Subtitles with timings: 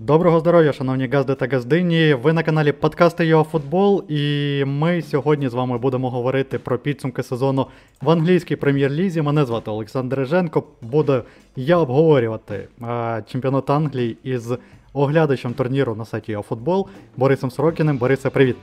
[0.00, 2.14] Доброго здоров'я, шановні газди та газдині.
[2.14, 7.22] Ви на каналі Подкасти Його Футбол, і ми сьогодні з вами будемо говорити про підсумки
[7.22, 7.66] сезону
[8.02, 9.22] в англійській прем'єр-лізі.
[9.22, 10.64] Мене звати Олександр Реженко.
[10.82, 11.22] Буду
[11.56, 14.52] я обговорювати а, чемпіонат Англії із
[14.92, 17.98] оглядачем турніру на сайті Його Футбол Борисом Сорокіним.
[17.98, 18.56] Борисе, привіт.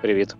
[0.00, 0.36] Привіт.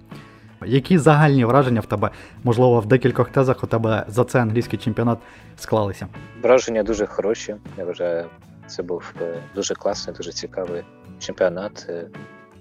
[0.67, 2.11] Які загальні враження в тебе,
[2.45, 5.19] можливо, в декількох тезах у тебе за це англійський чемпіонат
[5.57, 6.07] склалися?
[6.43, 7.55] Враження дуже хороші.
[7.79, 8.25] Я вважаю,
[8.67, 10.85] це був е, дуже класний, дуже цікавий
[11.19, 12.09] чемпіонат е,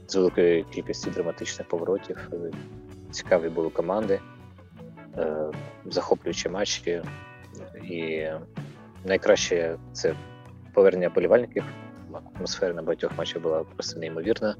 [0.08, 2.30] з великою кількістю драматичних поворотів.
[2.34, 2.52] Е,
[3.12, 4.20] цікаві були команди,
[5.86, 7.02] захоплюючі матчі.
[7.84, 8.28] І
[9.06, 10.16] найкраще це
[10.74, 11.64] повернення болівальників.
[12.36, 14.56] Атмосфера на багатьох матчах була просто неймовірна.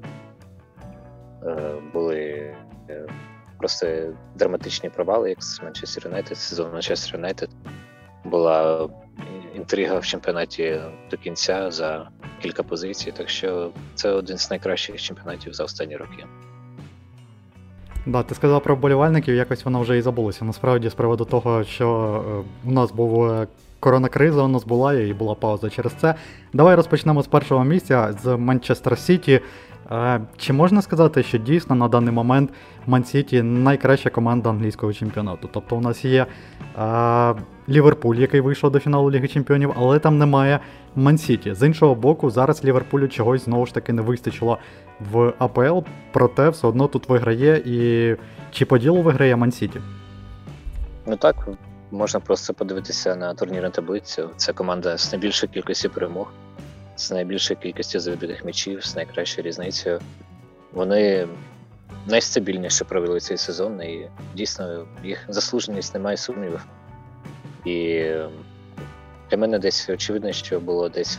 [1.92, 2.54] Були
[3.58, 7.50] просто драматичні провали, як з Манчестер Юнайтед, сезон Манчестер Юнайтед.
[8.24, 8.88] Була
[9.56, 10.80] інтрига в чемпіонаті
[11.10, 12.08] до кінця за
[12.42, 13.12] кілька позицій.
[13.12, 16.24] Так що це один з найкращих чемпіонатів за останні роки.
[18.06, 20.44] Да, ти сказав про вболівальників, якось воно вже і забулося.
[20.44, 21.88] Насправді, з приводу того, що
[22.64, 23.46] е, у нас був е,
[23.80, 26.14] коронакриза, у нас була і була пауза через це.
[26.52, 29.40] Давай розпочнемо з першого місця з Манчестер Сіті.
[30.36, 32.50] Чи можна сказати, що дійсно на даний момент
[32.86, 35.48] Ман-Сіті найкраща команда англійського чемпіонату?
[35.52, 36.26] Тобто у нас є
[36.76, 37.34] а,
[37.68, 40.60] Ліверпуль, який вийшов до фіналу Ліги Чемпіонів, але там немає
[40.96, 41.54] Ман-Сіті.
[41.54, 44.58] З іншого боку, зараз Ліверпулю чогось знову ж таки не вистачило
[45.12, 45.78] в АПЛ,
[46.12, 48.16] проте все одно тут виграє і
[48.50, 49.80] чи по ділу виграє Ман-Сіті?
[51.06, 51.48] Ну так,
[51.90, 54.30] можна просто подивитися на турнірну таблицю.
[54.36, 56.32] Це команда з найбільшою кількістю перемог
[56.96, 60.00] з найбільшою кількістю забитих м'ячів, з найкращою різницею.
[60.72, 61.28] Вони
[62.06, 66.66] найстабільніше провели цей сезон, і дійсно їх заслуженість немає сумнівів.
[67.64, 68.10] І
[69.30, 71.18] для мене десь очевидно, що було десь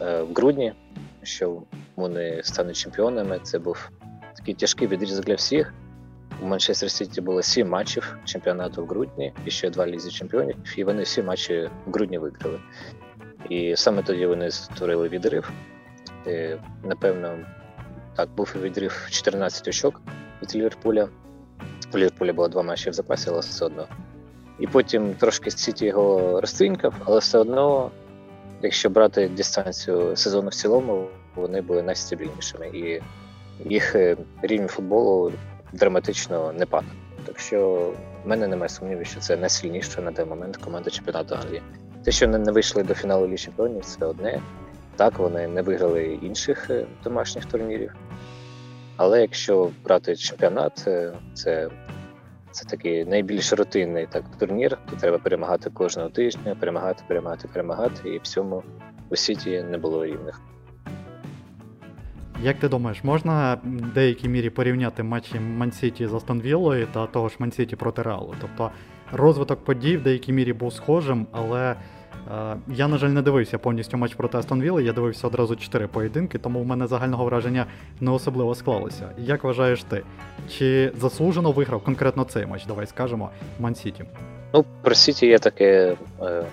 [0.00, 0.72] е, в грудні,
[1.22, 1.62] що
[1.96, 3.40] вони стануть чемпіонами.
[3.42, 3.90] Це був
[4.36, 5.74] такий тяжкий відрізок для всіх.
[6.42, 10.84] У Манчестер Сіті було сім матчів чемпіонату в грудні і ще два лізі чемпіонів, і
[10.84, 12.60] вони всі матчі в грудні виграли.
[13.48, 15.50] І саме тоді вони створили відрив.
[16.26, 16.48] І,
[16.84, 17.38] Напевно,
[18.16, 20.00] так, був відрив 14 очок
[20.42, 21.08] від Ліверпуля.
[21.94, 23.86] У Ліверпуля було два матчі в запасі, але все одно.
[24.58, 27.90] І потім трошки Сіті його розтринькав, але все одно,
[28.62, 32.66] якщо брати дистанцію сезону в цілому, вони були найстабільнішими.
[32.66, 33.00] І
[33.64, 35.32] їх е, рівень футболу
[35.72, 36.90] драматично не падав.
[37.26, 37.92] Так що
[38.24, 41.62] в мене немає сумнівів, що це найсильніша на даний момент команда чемпіонату Англії.
[42.08, 44.40] Те, що вони не вийшли до фіналу Ліги Чемпіонів, це одне.
[44.96, 47.94] Так, вони не виграли інших е, домашніх турнірів.
[48.96, 51.70] Але якщо брати чемпіонат, е, це
[52.50, 58.18] це такий найбільш рутинний так, турнір, то треба перемагати кожного тижня, перемагати, перемагати, перемагати, і
[58.18, 58.62] в цьому
[59.10, 60.40] у світі не було рівних.
[62.42, 67.28] Як ти думаєш, можна в деякій мірі порівняти матчі Мансіті з Астон Віллою та того
[67.28, 68.34] ж Мансіті проти Реалу?
[68.40, 68.70] Тобто
[69.12, 71.76] розвиток подій в деякій мірі був схожим, але
[72.68, 76.38] я, на жаль, не дивився повністю матч проти Астон Вілли, я дивився одразу чотири поєдинки,
[76.38, 77.66] тому в мене загального враження
[78.00, 79.10] не особливо склалося.
[79.18, 80.02] Як вважаєш ти?
[80.50, 82.66] Чи заслужено виграв конкретно цей матч?
[82.66, 83.30] Давай скажемо
[83.60, 84.04] Мансіті?
[84.54, 85.96] Ну, про Сіті є таке.
[86.22, 86.44] Е...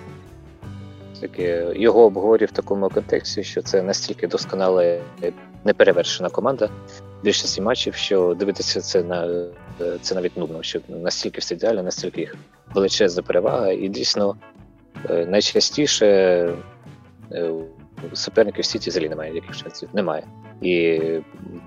[1.20, 4.98] Таке його обговорює в такому контексті, що це настільки досконала
[5.64, 6.68] неперевершена команда
[7.22, 9.46] більшості матчів, що дивитися це на
[10.00, 12.34] це навіть нудно, що настільки все ідеально, настільки їх
[12.74, 14.55] величезна перевага, і дійсно е,
[15.26, 16.06] найчастіше
[17.32, 17.52] е,
[18.12, 19.88] суперників в Сіті взагалі немає яких шансів.
[19.92, 20.22] Немає.
[20.62, 21.00] І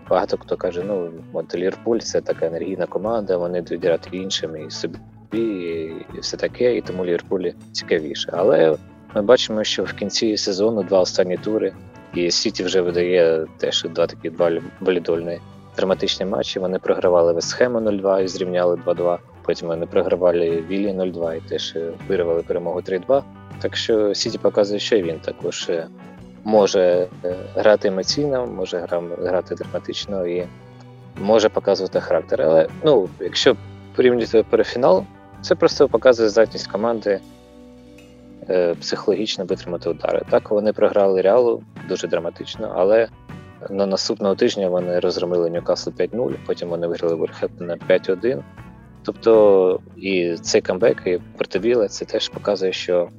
[0.10, 4.98] багато хто каже: ну от Лірпуль це така енергійна команда, вони довіряють іншим і собі,
[5.34, 8.30] і все таке, і тому Лірпулі цікавіше.
[8.34, 8.78] Але
[9.16, 11.74] ми бачимо, що в кінці сезону два останні тури,
[12.14, 15.40] і Сіті вже видає теж два такі два валідольні
[15.76, 16.60] драматичні матчі.
[16.60, 19.18] Вони програвали Вестхему 0-2 і зрівняли 2-2.
[19.50, 23.24] Потім вони програвали Віллі 0-2 і теж е, вирвали перемогу 3-2.
[23.60, 25.88] Так що Сіті показує, що він також е,
[26.44, 28.88] може е, грати емоційно, може
[29.22, 30.46] грати драматично і
[31.22, 32.42] може показувати характер.
[32.42, 33.56] Але ну, якщо
[33.96, 35.06] порівнювати перефінал,
[35.42, 37.20] це просто показує здатність команди
[38.80, 40.22] психологічно витримати удари.
[40.30, 43.08] Так вони програли реалу дуже драматично, але
[43.70, 48.44] на наступного тижня вони розгромили Ньюкасл 5-0, потім вони виграли Ворхепена 5-1.
[49.12, 53.10] Тобто і цей камбек, і противіле, це теж показує, що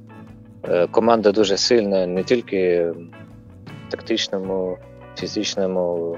[0.69, 4.77] е, команда дуже сильна не тільки в тактичному,
[5.17, 6.17] фізичному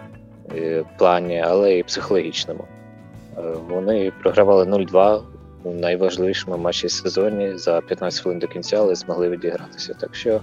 [0.55, 2.63] е, плані, але й психологічному.
[3.37, 5.21] Е, вони програвали 0-2
[5.63, 9.93] у найважливішому матчі сезоні за 15 хвилин до кінця, але змогли відігратися.
[9.93, 10.41] Так що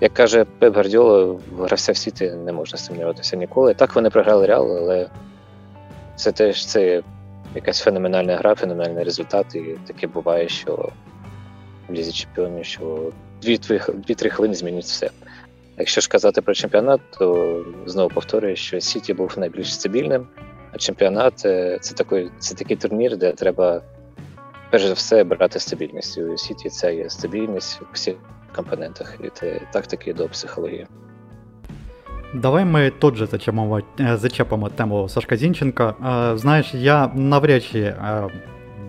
[0.00, 3.74] як каже Пеп Гвардіола, гравця в Сіті не можна сумніватися ніколи.
[3.74, 5.08] Так вони програли Реал, але
[6.16, 7.02] це теж це
[7.54, 9.54] якась феноменальна гра, феноменальний результат.
[9.54, 10.92] І таке буває, що
[11.88, 13.12] в лізі чемпіонів, що
[13.42, 15.10] 2-3 хвилини змінюють все.
[15.78, 20.26] Якщо ж казати про чемпіонат, то знову повторюю, що Сіті був найбільш стабільним,
[20.72, 23.82] а чемпіонат е, це такий, це такий турнір, де треба
[24.70, 26.18] перш за все брати стабільність.
[26.18, 28.14] У Сіті це є стабільність у всіх
[28.56, 30.86] компонентах від тактики до психології.
[32.34, 35.94] Давай ми тут же зачепимо, е, зачепимо тему Сашка Зінченка.
[36.32, 37.94] Е, знаєш, я навряд чи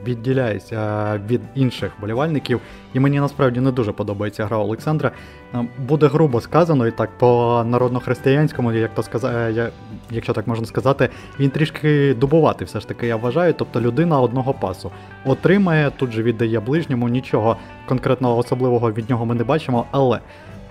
[0.08, 2.62] відділяюся від інших болівальників,
[2.94, 5.12] і мені насправді не дуже подобається гра Олександра.
[5.56, 9.72] Е, буде грубо сказано, і так по народно-християнському, як то сказати,
[10.12, 13.54] якщо так можна сказати, він трішки дубувати, все ж таки, я вважаю.
[13.54, 14.92] Тобто людина одного пасу
[15.26, 17.58] отримає, тут же віддає ближньому, нічого
[17.88, 20.20] конкретного особливого від нього ми не бачимо, але.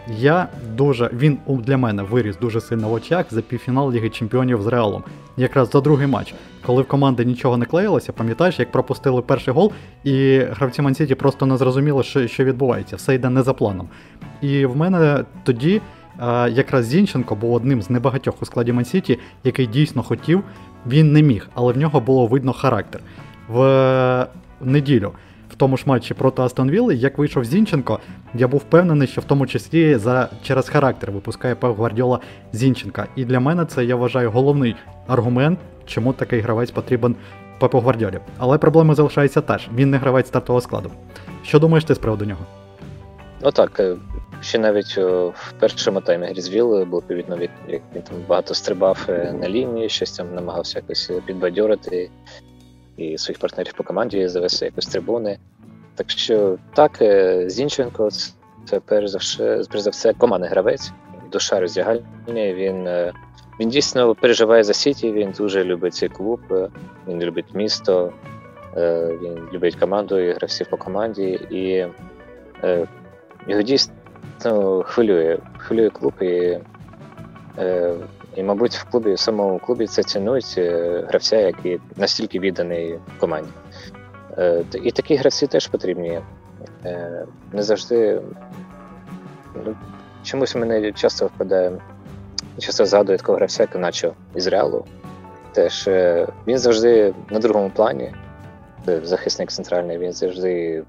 [0.09, 4.67] Я дуже він для мене виріс дуже сильно в очах за півфінал Ліги Чемпіонів з
[4.67, 5.03] Реалом.
[5.37, 6.35] Якраз за другий матч,
[6.67, 9.73] коли в команди нічого не клеїлося, пам'ятаєш, як пропустили перший гол,
[10.05, 13.89] і гравці Мансіті просто не зрозуміли, що що відбувається, все йде не за планом.
[14.41, 15.81] І в мене тоді
[16.19, 20.45] а, якраз Зінченко був одним з небагатьох у складі Мансіті, який дійсно хотів,
[20.87, 23.01] він не міг, але в нього було видно характер.
[23.49, 24.27] В
[24.61, 25.13] неділю
[25.53, 27.99] в тому ж матчі проти Астон Вілли, як вийшов Зінченко,
[28.35, 32.21] я був впевнений, що в тому числі за через характер випускає Пев Гвардіола
[32.53, 33.07] Зінченка.
[33.17, 34.77] І для мене це я вважаю головний
[35.07, 37.17] аргумент, чому такий гравець потрібен
[37.59, 38.19] Пепу Гвардіолі.
[38.39, 39.69] Але проблема залишається теж.
[39.75, 40.91] Він не гравець стартового складу.
[41.45, 42.47] Що думаєш ти з приводу нього?
[43.43, 43.81] Ну так.
[43.81, 43.97] Е,
[44.41, 47.39] ще навіть в першому таймі грі з Вілли було повідно,
[47.69, 52.11] як він там багато стрибав е, на лінії, щось там намагався якось підбадьорити
[52.97, 55.39] і своїх партнерів по команді завести якось трибуни.
[55.95, 58.09] Так що так, е, Зінченко
[58.65, 60.93] це перш за все, перш за все командний гравець,
[61.33, 62.03] душа роздягальня.
[62.29, 63.13] Він е,
[63.61, 66.69] він дійсно переживає за Сіті, він дуже любить цей клуб, е,
[67.09, 68.13] він любить місто,
[69.23, 71.87] він любить команду і гравців по команді, і
[73.49, 76.13] його дійсно хвилює, хвилює клуб.
[76.21, 76.59] і
[78.37, 83.51] і, мабуть, в клубі, в самому клубі це цінують е, гравця, який настільки відданий команді.
[84.39, 86.21] Е, і такі гравці теж потрібні.
[86.85, 88.23] Е, не завжди.
[89.67, 89.77] Ну,
[90.23, 91.73] Чомусь мене часто впадає,
[92.59, 94.85] часто згадує такого гравця, як наче із реалу.
[95.53, 95.89] Теж
[96.47, 98.15] він завжди на другому плані,
[99.03, 100.85] захисник центральний, він завжди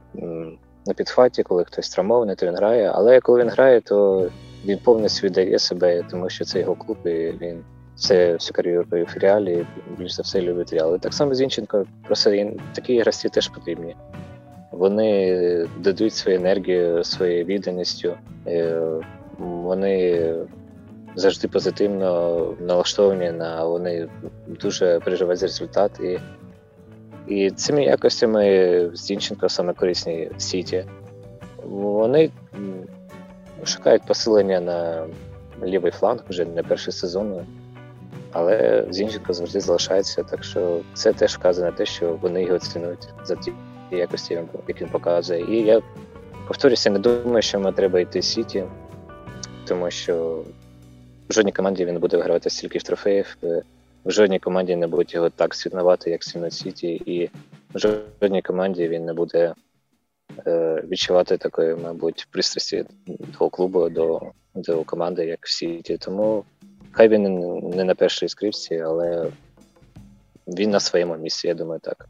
[0.85, 2.91] на підхваті, коли хтось травмований, то він грає.
[2.95, 4.29] Але коли він грає, то
[4.65, 7.63] він повністю віддає себе, тому що це його клуб, і він
[7.95, 9.65] все всю кар'єру в реалі,
[9.97, 10.95] більш за все любить реал.
[10.95, 13.95] І Так само Зінченко, просто такі гравці теж потрібні.
[14.71, 18.13] Вони дадуть свою енергію, своєю відданістю,
[18.47, 18.81] е,
[19.37, 20.33] вони
[21.15, 24.07] завжди позитивно налаштовані на вони
[24.47, 25.99] дуже переживають за результат.
[25.99, 26.19] І
[27.27, 30.85] і цими якостями Зінченко саме корисні в Сіті.
[31.63, 32.31] Вони
[33.65, 35.05] шукають посилення на
[35.63, 37.45] лівий фланг вже не перший сезон.
[38.31, 43.07] Але Зінченко завжди залишається, так що це теж вказує на те, що вони його цінують
[43.23, 43.53] за ті
[43.91, 45.45] якості, які він показує.
[45.55, 45.81] І я
[46.47, 48.63] повторюся, не думаю, що ми треба йти в Сіті,
[49.67, 50.43] тому що
[51.29, 53.37] в жодній команді він буде вигравати стільки ж трофеїв,
[54.05, 57.29] в жодній команді не будуть його так цінувати, як цінують Сіті, і
[57.73, 57.79] в
[58.21, 59.62] жодній команді він не буде Е,
[60.89, 64.21] відчувати такої, мабуть, пристрасті до клубу, до
[64.55, 65.97] до команди, як в Сіті.
[65.97, 66.43] Тому
[66.91, 67.23] хай він
[67.75, 69.31] не на першій скрипці, але
[70.47, 72.07] він на своєму місці, я думаю, так.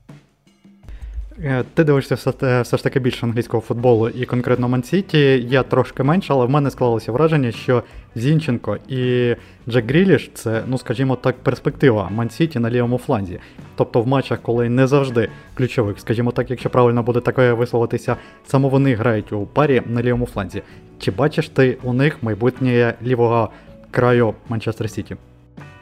[1.40, 5.48] Е, ти дивишся все, ж таки більше англійського футболу і конкретно Мансіті.
[5.50, 7.84] Я трошки менше, але в мене склалося враження, що
[8.16, 9.36] Зінченко і
[9.70, 13.40] Джек Гріліш це, ну скажімо так, перспектива Мансіті на лівому фланзі.
[13.76, 18.70] Тобто в матчах, коли не завжди ключових, скажімо так, якщо правильно буде таке висловитися, саме
[18.70, 20.62] вони грають у парі на лівому фланзі.
[21.00, 23.50] Чи бачиш ти у них майбутнє лівого
[23.92, 25.16] краю Манчестер Сіті?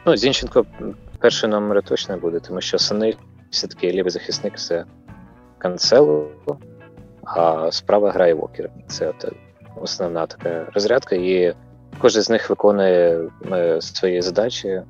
[0.06, 0.66] Ну, Зінченко
[1.18, 3.14] перший номер точно буде, тому що Сани
[3.50, 4.84] все-таки лівий захисник це
[5.62, 6.28] Канцелу,
[7.24, 8.70] а справа грає Вокер.
[8.86, 9.12] Це
[9.80, 11.54] основна така розрядка, і
[11.98, 14.82] кожен з них виконує е, свої задачі.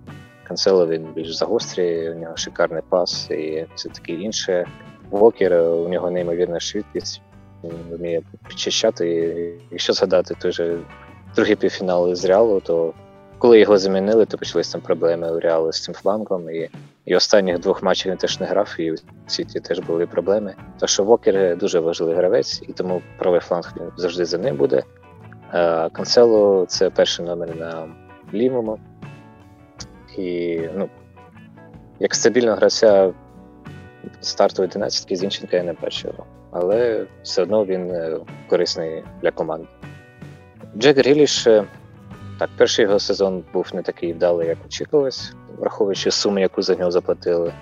[0.45, 4.67] Канцело він більш загострює, у нього шикарний пас і все таке інше.
[5.11, 7.23] Вокер, у нього неймовірна швидкість,
[7.64, 9.09] він вміє підчищати.
[9.09, 10.79] І Якщо згадати той же
[11.37, 12.95] другий півфінал з Реалу, то
[13.43, 16.51] коли його замінили, то почались там проблеми у Реалу з цим флангом.
[16.51, 16.71] І
[17.05, 18.97] і останніх двох матчів він теж не грав, і у
[19.27, 20.55] Сіті теж були проблеми.
[20.79, 24.83] Так що Вокер дуже важливий гравець, і тому правий фланг завжди за ним буде.
[25.93, 27.89] Канцело це перший номер на
[28.35, 28.79] лівому.
[30.19, 30.89] І ну,
[32.01, 33.13] як стабільного гравця
[34.21, 36.15] стартової 11 Зінченка я не бачив,
[36.51, 38.19] але все одно він е,
[38.49, 39.69] корисний для команди.
[40.77, 41.65] Джек Гріліш, е,
[42.43, 46.91] так, перший його сезон був не такий вдалий, як очікувалось, враховуючи суму, яку за нього
[46.91, 47.53] заплатили.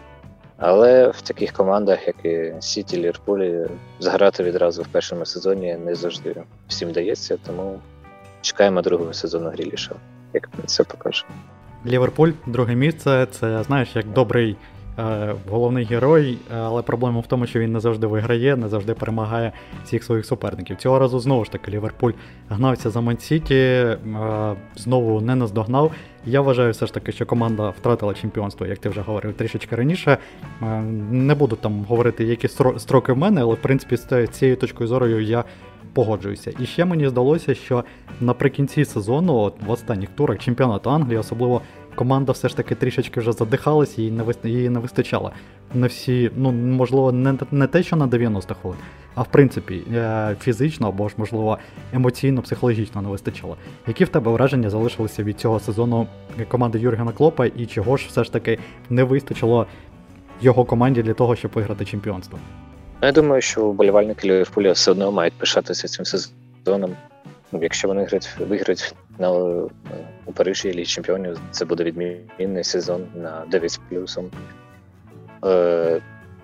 [0.57, 3.67] Але в таких командах, як і Сіті, Лірпулі,
[3.99, 6.37] зграти відразу в першому сезоні не завжди
[6.69, 7.81] всім вдається, тому
[8.41, 9.95] чекаємо другого сезону Гріліша,
[10.33, 11.25] як це покаже.
[11.87, 14.57] Ліверпуль, друге місце, це знаєш, як добрий
[15.51, 19.53] головний герой, але проблема в тому, що він не завжди виграє, не завжди перемагає
[19.85, 20.77] всіх своїх суперників.
[20.77, 22.13] Цього разу знову ж таки Ліверпуль
[22.49, 23.97] гнався за Мансіті, е,
[24.77, 25.93] знову не наздогнав.
[26.27, 30.19] Я вважаю все ж таки, що команда втратила чемпіонство, як ти вже говорив трішечки раніше.
[30.63, 30.81] Е,
[31.11, 35.21] не буду там говорити, які строки в мене, але в принципі з цією точкою зору
[35.21, 35.45] я
[35.93, 36.53] погоджуюся.
[36.59, 37.85] І ще мені здалося, що
[38.21, 41.63] наприкінці сезону, от в останніх турах чемпіонату Англії, особливо
[41.95, 45.33] команда все ж таки трішечки вже задихалася, їй не її не вистачало.
[45.75, 48.79] На всі, ну можливо, не не те, що на 90 хвилин,
[49.15, 51.59] а в принципі е, фізично або ж, можливо,
[51.93, 53.57] емоційно, психологічно не вистачало.
[53.87, 56.07] Які в тебе враження залишилися від цього сезону
[56.49, 58.59] команди Юргена Клопа, і чого ж все ж таки
[58.91, 59.67] не вистачило
[60.41, 62.39] його команді для того, щоб виграти чемпіонство?
[63.03, 66.97] Ну, я думаю, що вболівальники Ліверпуля все одно мають пишатися цим сезоном.
[67.53, 69.31] Якщо вони виграють на
[70.25, 74.31] у Парижі Ліг Чемпіонів, це буде відмінний сезон на 9 з плюсом.
[75.45, 76.01] Е,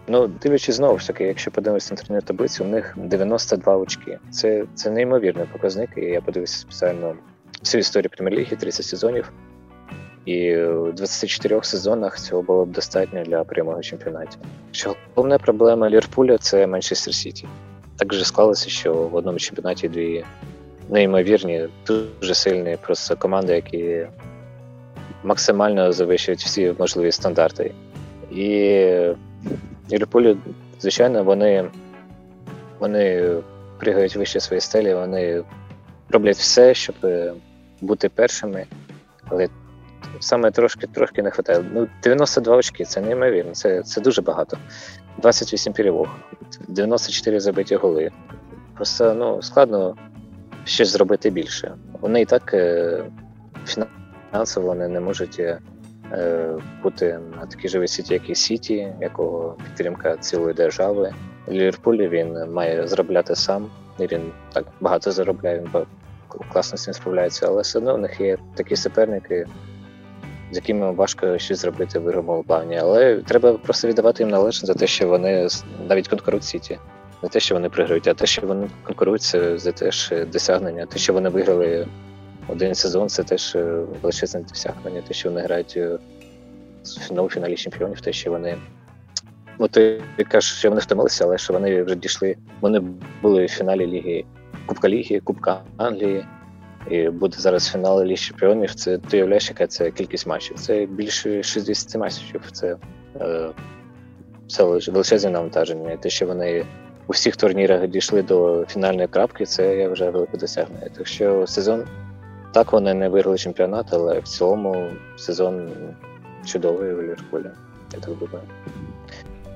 [0.08, 4.18] Ну, дивлячись знову ж таки, якщо подивитися на турнір таблицю, у них 92 очки.
[4.30, 5.90] Це це неймовірний показник.
[5.96, 7.16] І я подивився спеціально
[7.60, 9.32] всю історію прем'єр-ліги, 30 сезонів.
[10.24, 14.38] І в 24 сезонах цього було б достатньо для прямого чемпіонаті.
[14.70, 17.48] Що головна проблема Ліверпуля це Манчестер Сіті.
[17.96, 20.24] Так же склалося, що в одному чемпіонаті дві
[20.90, 24.06] неймовірні, дуже сильні просто команди, які
[25.22, 27.74] максимально завищують всі можливі стандарти.
[28.30, 28.40] І
[29.92, 30.38] Ліверпулю,
[30.80, 31.64] звичайно, вони
[32.78, 33.32] вони
[33.78, 35.44] пригають вище свої стелі, вони
[36.10, 36.94] роблять все, щоб
[37.80, 38.66] бути першими,
[39.24, 39.48] але
[40.20, 41.64] саме трошки трошки не вистачає.
[41.72, 44.58] Ну, 92 очки це неймовірно, це це дуже багато.
[45.18, 46.08] 28 перемог,
[46.68, 48.10] 94 забиті голи.
[48.74, 49.96] Просто ну, складно
[50.66, 51.74] щось зробити більше.
[52.00, 53.04] Вони і так е,
[54.32, 55.58] фінансово не можуть е,
[56.82, 61.14] бути на такій живій сіті, як і Сіті, якого підтримка цілої держави.
[61.48, 63.70] Ліверпуль він має заробляти сам.
[63.98, 65.86] І Він так багато заробляє, він
[66.52, 69.46] класно з цим справляється, але все одно в них є такі суперники,
[70.52, 72.78] з якими важко щось зробити в ігровому плані.
[72.78, 75.48] Але треба просто віддавати їм належне за те, що вони
[75.88, 76.78] навіть конкурують Сіті.
[77.22, 80.86] Не те, що вони програють, а те, що вони конкурують, це за теж досягнення.
[80.86, 81.86] Те, що вони виграли
[82.48, 83.54] один сезон, це теж
[84.02, 85.02] величезне досягнення.
[85.08, 88.56] Те, що вони грають в фіналі чемпіонів, те, що вони.
[89.58, 92.36] Ну, ти кажеш, що вони втомилися, але що вони вже дійшли.
[92.60, 92.82] Вони
[93.22, 94.24] були в фіналі Ліги
[94.66, 96.26] Кубка Ліги, Кубка Англії.
[96.90, 98.74] І буде зараз фінал Ліги Чемпіонів.
[98.74, 100.58] Це ти уявляєш, яка це кількість матчів.
[100.58, 102.40] Це більше 60 матчів.
[102.52, 102.76] Це
[103.20, 103.50] е,
[104.48, 105.96] це величезне навантаження.
[105.96, 106.66] Те, що вони
[107.08, 110.88] у всіх турнірах дійшли до фінальної крапки, це я вже велике досягнення.
[110.96, 111.84] Так що сезон
[112.52, 114.86] так вони не виграли чемпіонат, але в цілому
[115.16, 115.70] сезон
[116.44, 117.50] чудовий у Ліверпулі,
[117.94, 118.44] я так думаю.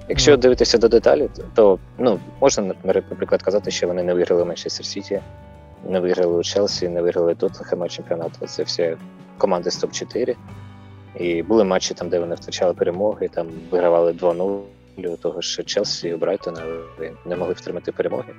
[0.09, 5.21] Якщо дивитися до деталі, то ну, можна, наприклад, казати, що вони не виграли Манчестер Сіті,
[5.89, 8.47] не виграли у Челсі, не виграли Тоттенхема чемпіонату.
[8.47, 8.97] Це всі
[9.39, 10.37] команди з топ-4.
[11.19, 14.63] І були матчі там, де вони втрачали перемоги, там вигравали 2-0 у
[15.09, 16.63] того ж Челсі і Брайтона
[17.27, 18.35] не могли втримати перемоги.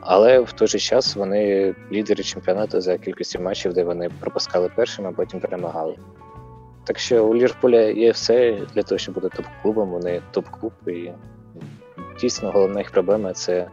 [0.00, 5.08] Але в той же час вони лідери чемпіонату за кількістю матчів, де вони пропускали першими,
[5.08, 5.96] а потім перемагали.
[6.84, 10.72] Так що у Лірполя є все для того, щоб бути топ-клубом, вони топ-клуб.
[10.86, 11.10] І
[12.20, 13.68] дійсно головна їх проблема це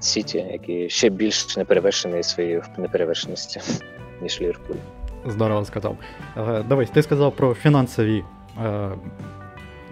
[0.00, 3.60] Сіті, які ще більш неперевершені своєю неперевершеності,
[4.22, 4.76] ніж Лірполь.
[5.26, 5.96] Здорово сказав.
[6.36, 8.24] Е, Дивись, ти сказав про фінансові.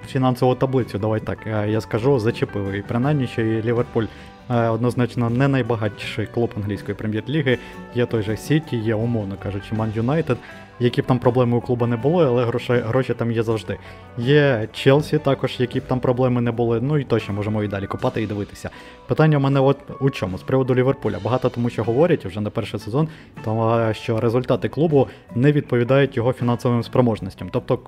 [0.07, 2.79] Е, фінансову таблицю, давай так, е, я скажу, зачепили.
[2.79, 4.07] І принаймні, що і Ліверпуль
[4.49, 7.59] однозначно не найбагатший клуб англійської прем'єр-ліги.
[7.95, 10.39] Є той же Сіті, є, умовно кажучи, Ман Юнайтед,
[10.81, 13.79] які б там проблеми у клуба не було, але гроші гроші там є завжди.
[14.19, 16.81] Є Челсі, також, які б там проблеми не були.
[16.81, 18.71] Ну і точно можемо і далі копати і дивитися.
[19.07, 20.39] Питання в мене от у чому?
[20.39, 21.19] З приводу Ліверпуля.
[21.25, 23.09] Багато тому, що говорять вже на перший сезон,
[23.45, 27.49] тому що результати клубу не відповідають його фінансовим спроможностям.
[27.53, 27.79] Тобто.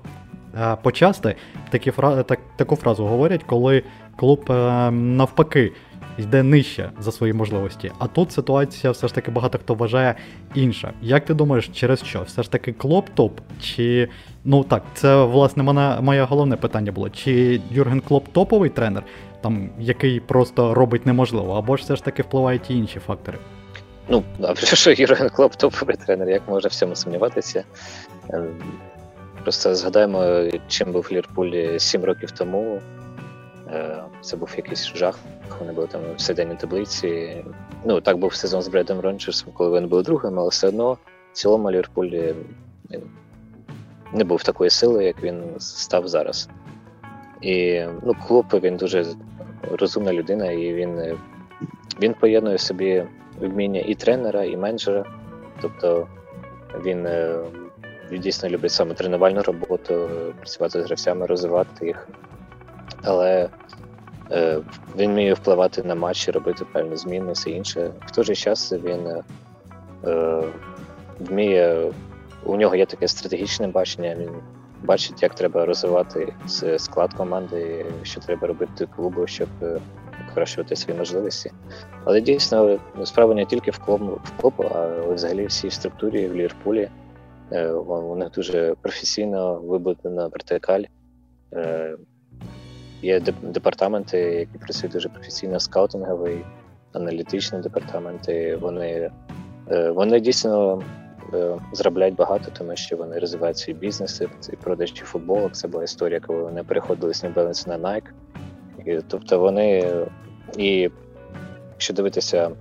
[0.81, 1.35] Почасти
[1.69, 2.23] такі фра...
[2.23, 3.83] так, таку фразу говорять, коли
[4.15, 4.45] клуб
[4.91, 5.71] навпаки
[6.17, 7.91] йде нижче за свої можливості.
[7.99, 10.15] А тут ситуація все ж таки багато хто вважає
[10.55, 10.93] інша.
[11.01, 12.21] Як ти думаєш, через що?
[12.21, 13.39] Все ж таки клоп топ?
[13.61, 14.09] Чи
[14.43, 19.03] ну так, це власне мене моє головне питання було: чи Юрген Клоп топовий тренер,
[19.41, 23.37] там який просто робить неможливо, або ж все ж таки впливають і інші фактори?
[24.07, 27.63] Ну, а що Юрген Клоп топовий тренер, як можна в цьому сумніватися?
[28.29, 28.47] Ем,
[29.43, 32.81] просто згадаємо, чим був Лірпуль 7 років тому.
[33.73, 35.19] Е, це був якийсь жах.
[35.59, 37.43] Вони були там в середині таблиці.
[37.85, 41.35] Ну, так був сезон з Бредом Рончерсом, коли вони були другим, але все одно в
[41.35, 42.33] цілому Лірпуль
[44.13, 46.49] не був такої сили, як він став зараз.
[47.41, 49.05] І ну, клуб він дуже
[49.71, 51.17] розумна людина, і він
[52.01, 53.03] він поєднує собі
[53.39, 55.05] вміння і тренера, і менеджера.
[55.61, 56.07] Тобто
[56.85, 57.07] він
[58.11, 62.07] він дійсно любить саме тренувальну роботу, працювати з гравцями, розвивати їх.
[63.03, 63.49] Але е,
[64.97, 67.91] він вміє впливати на матчі, робити певні зміни, все інше.
[68.05, 69.07] В той же час він
[70.05, 70.43] е,
[71.19, 71.91] вміє,
[72.45, 74.29] у нього є таке стратегічне бачення, він
[74.83, 76.33] бачить, як треба розвивати
[76.77, 79.79] склад команди, що треба робити клубу, щоб е,
[80.27, 81.51] покращувати свої можливості.
[82.03, 86.89] Але дійсно справа не тільки в клубу, в клубу а взагалі всій структурі в Ліверпулі.
[87.51, 90.83] Е, у них дуже професійно вибудена вертикаль.
[93.03, 96.45] Е, є департаменти, які працюють дуже професійно, скаутинговий,
[96.93, 98.55] аналітичні департаменти.
[98.55, 99.11] Вони
[99.89, 100.81] вони дійсно
[101.73, 104.21] заробляють багато, тому що вони розвивають свій бізнес,
[104.53, 105.51] і продажі футболок.
[105.51, 108.09] Це була історія, коли вони переходили з New на Nike.
[108.85, 109.95] І, Тобто вони
[110.57, 110.89] і
[111.71, 112.51] якщо дивитися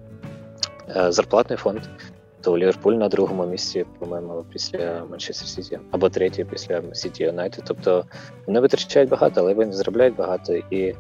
[1.09, 1.81] зарплатний фонд,
[2.41, 7.65] то Ліверпуль на другому місці, по-моєму, після Манчестер Сіті, або третє після Сіті Юнайтед.
[7.67, 8.05] Тобто
[8.47, 10.55] вони витрачають багато, але вони заробляють багато.
[10.55, 10.95] І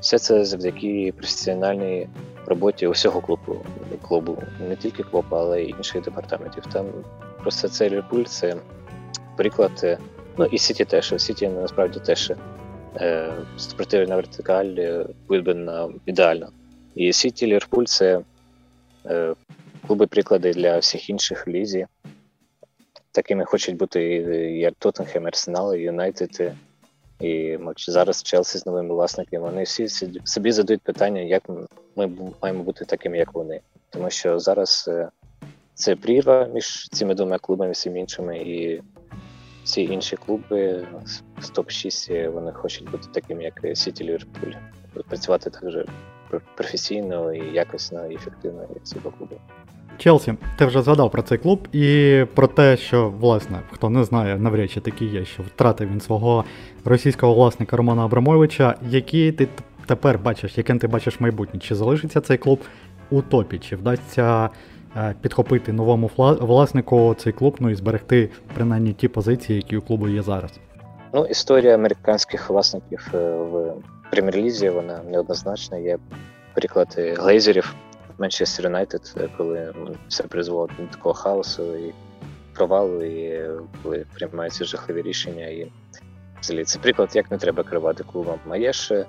[0.00, 2.08] все це завдяки професіональній
[2.46, 3.56] роботі усього клубу,
[4.08, 6.64] клубу, не тільки клубу, але й інших департаментів.
[6.72, 6.86] Там
[7.42, 8.56] просто цей Ліверпуль це
[9.36, 9.98] приклад.
[10.38, 11.14] Ну і Сіті теж.
[11.16, 12.32] Сіті насправді теж
[12.96, 16.48] е, спортивна вертикаль вибрана ідеально.
[16.94, 18.20] І Сіті Ліверпуль це
[19.06, 19.34] е,
[19.90, 21.86] клуби приклади для всіх інших лізі.
[23.12, 24.14] Такими хочуть бути
[24.60, 26.52] і Тоттенхем, Арсенал, Юнайтед,
[27.20, 29.50] і зараз Челсі з новими власниками.
[29.50, 29.88] Вони всі
[30.24, 31.42] собі задають питання, як
[31.96, 32.10] ми
[32.42, 33.60] маємо бути такими, як вони.
[33.90, 35.08] Тому що зараз е,
[35.74, 38.82] це прірва між цими двома клубами, всіми іншими, і
[39.64, 40.86] всі інші клуби
[41.40, 44.52] з топ-6 вони хочуть бути такими, як Сіті Ліверпуль.
[45.08, 45.86] Працювати так же
[46.56, 49.36] професійно і якісно, і ефективно, як ці два клуби.
[49.98, 54.38] Челсі, ти вже згадав про цей клуб і про те, що, власне, хто не знає,
[54.38, 56.44] навряд чи такий є, що втратив він свого
[56.84, 58.74] російського власника Романа Абрамовича.
[58.90, 59.48] Які ти
[59.86, 61.60] тепер бачиш, яким ти бачиш майбутнє?
[61.60, 62.60] Чи залишиться цей клуб
[63.10, 63.58] у топі?
[63.58, 64.50] Чи вдасться
[64.96, 70.08] е, підхопити новому власнику цей клуб, ну і зберегти принаймні ті позиції, які у клубу
[70.08, 70.50] є зараз?
[71.14, 73.74] Ну, історія американських власників е, в
[74.10, 75.76] прем'єр-лізі, вона неоднозначна.
[75.76, 75.98] Є
[76.54, 77.74] приклади глейзерів.
[78.20, 79.74] Манчестер Юнайтед, коли
[80.08, 81.94] все призвело до такого хаосу і
[82.54, 83.50] провалу, і
[83.82, 85.46] коли приймаються жахливі рішення.
[85.46, 85.72] І
[86.40, 88.38] взагалі це приклад, як не треба керувати клубом.
[88.48, 89.06] А є ще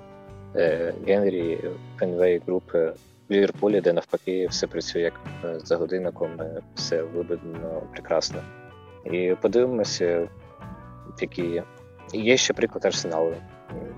[0.56, 1.58] е, Генрі,
[1.98, 2.94] Фенвей Груп в
[3.30, 8.42] Ліверпулі, де навпаки все працює як е, за годинником, е, все вибудено прекрасно.
[9.04, 10.28] І подивимося,
[11.20, 11.62] які
[12.12, 13.34] є ще приклад Арсеналу.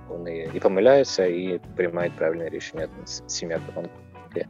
[0.08, 2.88] Вони і помиляються, і приймають правильне рішення.
[3.26, 4.46] Сім'я команди.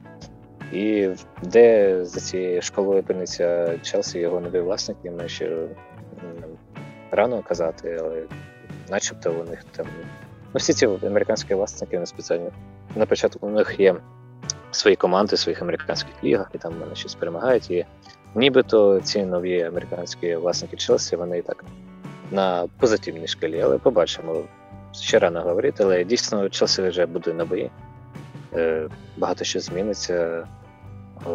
[0.75, 1.09] І
[1.43, 5.67] де за цією школою опиниться Челсі, його новий власник, ми ще
[7.11, 8.23] рано казати, але
[8.91, 9.87] начебто у них там.
[10.55, 12.51] Ну, всі ці американські власники не спеціально.
[12.97, 13.95] На початку у них є
[14.71, 17.71] свої команди в своїх американських лігах, і там вони щось перемагають.
[17.71, 17.87] І
[18.35, 21.65] нібито ці нові американські власники Челсі, вони і так
[22.31, 24.43] на позитивній шкалі, але побачимо.
[24.93, 27.71] Ще рано говорити, але дійсно Челсі вже буде новий.
[28.55, 30.47] Е, багато що зміниться.
[31.27, 31.31] Е,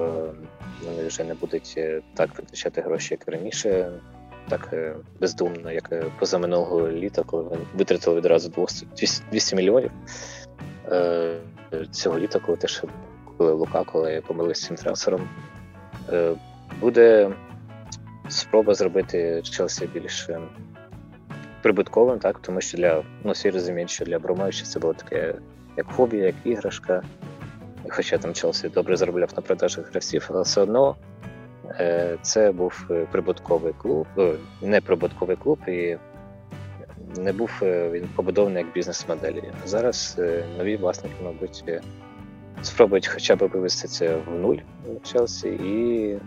[0.85, 3.91] вони вже не будуть е, так витрачати гроші, як раніше,
[4.49, 4.75] так
[5.19, 8.67] бездумно, як позаминулого літа, коли вони витратили відразу
[9.31, 9.91] 200 мільйонів.
[11.91, 12.83] Цього літа, коли теж
[13.25, 15.29] купили Лука, коли помилися цим трансфером,
[16.81, 17.31] буде
[18.29, 20.29] спроба зробити Челсі більш
[21.61, 25.35] прибутковим, так, тому що для ну, всі розуміють, що для Бромовича це було таке
[25.77, 27.03] як хобі, як іграшка.
[27.87, 30.95] Хоча там Челсі добре заробляв на продажах гравців, але все одно
[31.69, 35.97] е, це був е, прибутковий клуб, е, не прибутковий клуб, і
[37.17, 39.43] не був він побудований як бізнес-моделі.
[39.65, 40.21] Зараз
[40.57, 41.63] нові власники, мабуть,
[42.61, 46.17] спробують хоча б вивести це в нуль в Челсі, і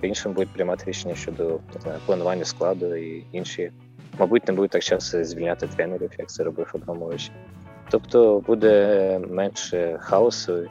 [0.00, 1.60] по-іншому будуть приймати рішення щодо
[2.06, 3.72] планування складу і інші.
[4.18, 7.30] Мабуть, не будуть так часто звільняти тренерів, як це робив Абрамович.
[7.90, 10.66] Тобто буде менше хаосу,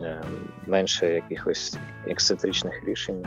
[0.00, 0.22] ем,
[0.66, 3.26] менше якихось ексцентричних рішень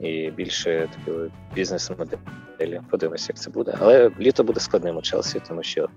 [0.00, 2.80] і більше такої бізнес-моделі.
[2.90, 3.74] Подивимося, як це буде.
[3.80, 5.88] Але літо буде складним у Челсі, тому що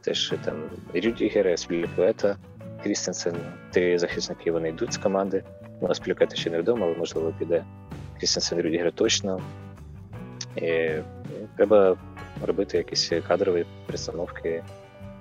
[0.00, 0.54] теж там
[0.94, 2.36] Рюдігер, Аспілікуета,
[2.82, 3.34] Крістенсен,
[3.70, 5.42] три захисники вони йдуть з команди.
[5.80, 7.64] У нас Аспілікуета ще невідомо, але можливо піде
[8.18, 9.40] Крістенсен Рюдігер точно.
[10.56, 10.90] І
[11.56, 11.96] Треба
[12.46, 14.62] робити якісь кадрові перестановки.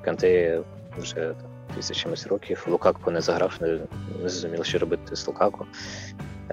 [0.02, 0.62] Канте
[0.98, 1.36] вже
[1.76, 2.66] тисячимось років.
[2.70, 3.68] Лукако не заграв, не,
[4.22, 5.66] не зрозуміло, що робити з Лукако.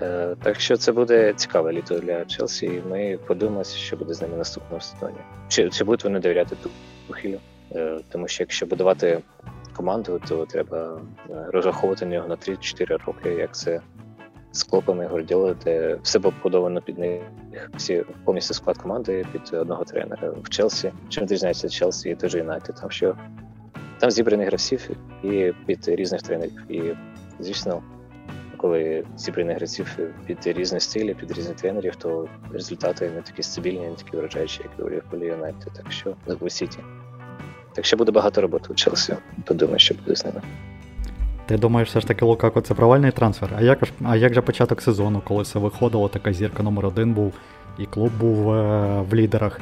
[0.03, 4.23] Е, Так що це буде цікаве літо для Челсі, і ми подивимося, що буде з
[4.23, 5.19] ними наступного сезоні.
[5.49, 6.57] Чи чи будуть вони довіряти
[7.09, 7.39] Тухілю?
[7.73, 9.23] Е, Тому що якщо будувати
[9.77, 11.01] команду, то треба
[11.31, 13.81] е, розраховувати на нього на 3-4 роки, як це
[14.53, 17.23] з клопами Гордіоли, де все побудовано під них
[17.77, 20.93] всі повністю склад команди під одного тренера в Челсі.
[21.09, 23.17] Чим відрізняється Челсі і теж Юнайтед, тому що
[24.01, 24.91] там зібрані гравців
[25.23, 26.63] і під різних тренерів.
[26.69, 26.83] І,
[27.41, 27.83] звісно,
[28.57, 33.95] коли зібрані гравців під різні стилі, під різних тренерів, то результати не такі стабільні, не
[33.95, 36.79] такі вражаючі, як у Ліверпулі Юнайтед, так що у Сіті.
[37.75, 39.15] Так що буде багато роботи у Челсі.
[39.45, 40.43] Подумаю, що буде з ними.
[41.47, 43.51] Ти думаєш, все ж таки Лукако це провальний трансфер?
[43.57, 47.33] А як а як же початок сезону, коли все виходило, така зірка номер один був,
[47.79, 49.61] і клуб був е, в лідерах?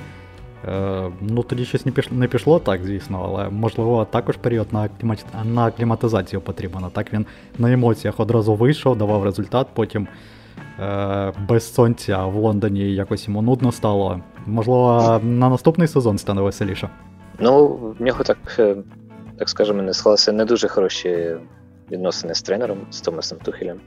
[0.65, 4.83] Е, Ну тоді щось не пішло, не пішло так, звісно, але можливо також період на
[4.83, 5.27] аклімат...
[5.45, 6.83] на акліматизацію потрібен.
[6.93, 7.27] Так він
[7.59, 10.09] на емоціях одразу вийшов, давав результат, потім
[10.81, 14.21] е, без сонця в Лондоні якось йому нудно стало.
[14.47, 16.89] Можливо, на наступний сезон стане веселіше.
[17.39, 17.67] Ну,
[17.99, 18.77] в нього так, е,
[19.39, 21.37] так скажемо, не склалися не дуже хороші
[21.91, 23.81] відносини з тренером, з Томасом Тухелем.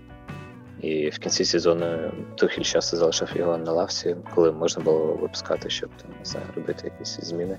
[0.82, 5.90] І в кінці сезону Тухіль часто залишав його на лавці, коли можна було випускати, щоб
[6.02, 7.58] там, не знаю, робити якісь зміни.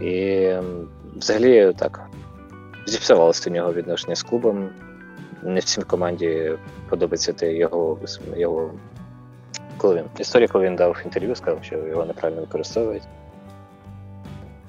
[0.00, 0.48] І
[1.16, 2.00] взагалі так
[2.86, 4.70] зіпсувалося у нього відношення з клубом.
[5.42, 6.52] Не всім команді
[6.88, 7.98] подобається те його
[8.36, 8.70] його
[9.76, 13.02] коли він історія, коли він дав інтерв'ю, сказав, що його неправильно використовують.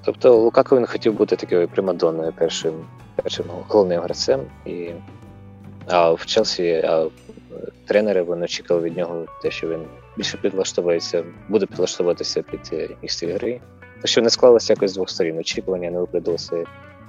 [0.04, 2.73] Тобто Лукако він хотів бути такою примадонною першим
[3.15, 4.41] першим головним гравцем.
[4.65, 4.89] І,
[5.88, 7.08] А в Челсі а
[7.86, 9.82] тренери вони очікували від нього те, що він
[10.17, 13.62] більше підлаштовується, буде підлаштовуватися під е, їх стиль гри.
[14.02, 15.38] Так що не склалося якось з двох сторін.
[15.38, 16.63] Очікування не виправдалося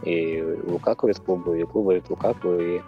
[0.05, 2.55] і Лукаку від клубу, і клубу від Лукаку.
[2.55, 2.81] І...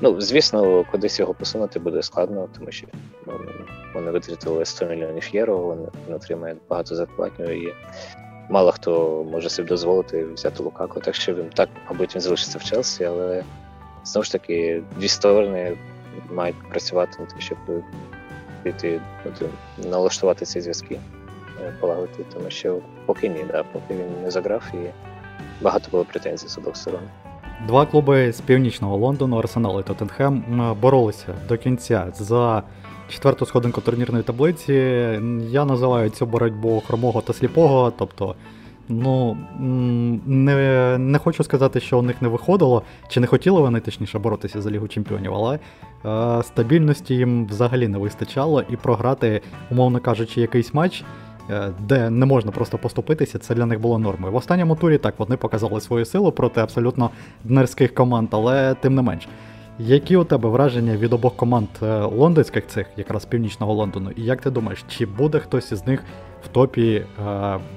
[0.00, 2.86] Ну, звісно, кудись його посунути буде складно, тому що
[3.26, 3.32] ну,
[3.94, 5.76] вони витратили 100 мільйонів євро,
[6.08, 7.74] він отримає багато зарплатню, і
[8.50, 11.00] мало хто може собі дозволити взяти Лукаку.
[11.00, 13.44] Так що він так, мабуть, він залишиться в Челсі, але
[14.04, 15.76] знову ж таки дві сторони
[16.32, 17.58] мають працювати над тим, щоб
[18.62, 19.00] піти
[19.90, 20.98] налаштувати ці зв'язки,
[21.62, 24.76] е, полагодити, тому що поки ні, да, поки він не заграв і
[25.62, 27.00] багато було претензій з обох сторон.
[27.66, 30.44] Два клуби з північного Лондону, Арсенал і Тоттенхем,
[30.80, 32.62] боролися до кінця за
[33.08, 34.72] четверту сходинку турнірної таблиці.
[35.50, 38.34] Я називаю цю боротьбу хромого та сліпого, тобто
[38.88, 39.36] Ну,
[40.26, 44.62] не не хочу сказати, що у них не виходило, чи не хотіли вони точніше боротися
[44.62, 50.74] за Лігу Чемпіонів, але е, стабільності їм взагалі не вистачало, і програти, умовно кажучи, якийсь
[50.74, 51.04] матч,
[51.50, 54.32] е, де не можна просто поступитися, це для них було нормою.
[54.32, 57.10] В останньому турі так вони показали свою силу проти абсолютно
[57.44, 59.28] днерських команд, але тим не менш.
[59.78, 64.40] Які у тебе враження від обох команд е, лондонських цих, якраз північного Лондону, і як
[64.40, 66.04] ти думаєш, чи буде хтось із них
[66.44, 67.04] в топі е,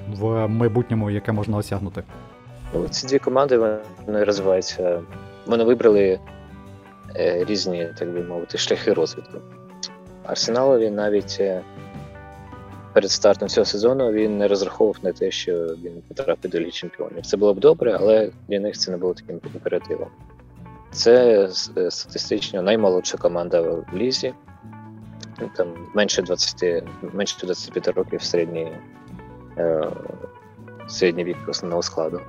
[0.08, 2.02] в майбутньому, яке можна осягнути?
[2.74, 5.00] Ну, Ці дві команди вони розвиваються.
[5.46, 6.20] Вони вибрали
[7.16, 9.38] е, різні, так би мовити, шляхи розвитку.
[10.24, 11.40] Арсеналові навіть
[12.92, 17.26] перед стартом цього сезону він не розраховував на те, що він потрапить до Ліги чемпіонів.
[17.26, 20.08] Це було б добре, але для них це не було таким імперативом.
[20.90, 21.44] Це
[21.76, 24.34] е, статистично наймолодша команда в Лізі.
[25.56, 28.72] Там менше 20, менше 25 років середній
[29.58, 29.88] е,
[30.88, 32.20] середній вік основного складу.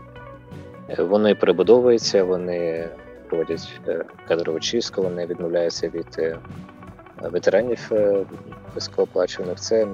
[0.89, 2.89] Е, вони перебудовуються, вони
[3.30, 3.82] проводять
[4.28, 6.38] кадрову чистку, вони відмовляються від
[7.22, 7.91] ветеранів
[8.76, 9.60] високооплачуваних.
[9.60, 9.88] Це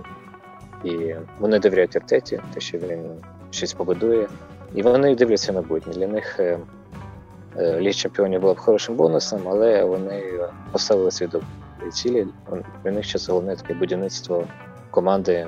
[0.84, 3.04] і вони довіряють Артеті, те, що він
[3.51, 4.28] щось побудує.
[4.75, 5.93] І вони дивляться майбутнє.
[5.93, 6.39] Для них
[7.60, 10.23] Е, Ліг чемпіонів була б хорошим бонусом, але вони
[10.71, 11.28] поставили свій
[11.91, 12.27] цілі.
[12.83, 14.43] Для них зараз головне таке будівництво
[14.91, 15.47] команди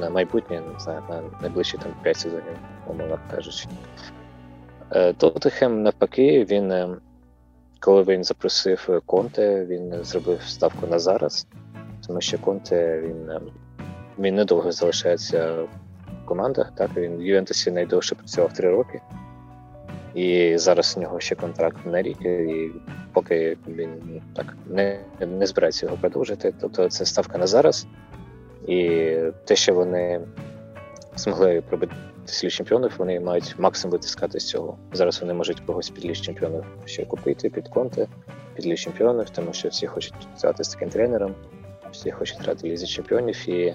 [0.00, 3.68] на майбутнє, не знаю, на найближчі там 5 сезонів, умовно кажучи.
[4.92, 5.12] Е,
[5.68, 6.88] навпаки, він е,
[7.80, 11.46] коли він запросив Конте, він зробив ставку на зараз,
[12.06, 13.30] тому що Конте він
[14.18, 15.68] він недовго залишається в
[16.24, 16.72] командах.
[16.74, 19.00] Так він в Ювентусі найдовше працював три роки,
[20.16, 22.70] і зараз у нього ще контракт на рік, і
[23.12, 26.54] поки він так не не збирається його продовжити.
[26.60, 27.86] Тобто це ставка на зараз.
[28.68, 29.10] І
[29.44, 30.20] те, що вони
[31.16, 34.78] змогли пробити слід чемпіонів, вони мають максимум витискати з цього.
[34.92, 38.08] Зараз вони можуть когось під ліс чемпіонів ще купити, під конти,
[38.54, 41.34] під ліс чемпіонів, тому що всі хочуть працювати з таким тренером,
[41.92, 43.74] всі хочуть грати лізі чемпіонів, і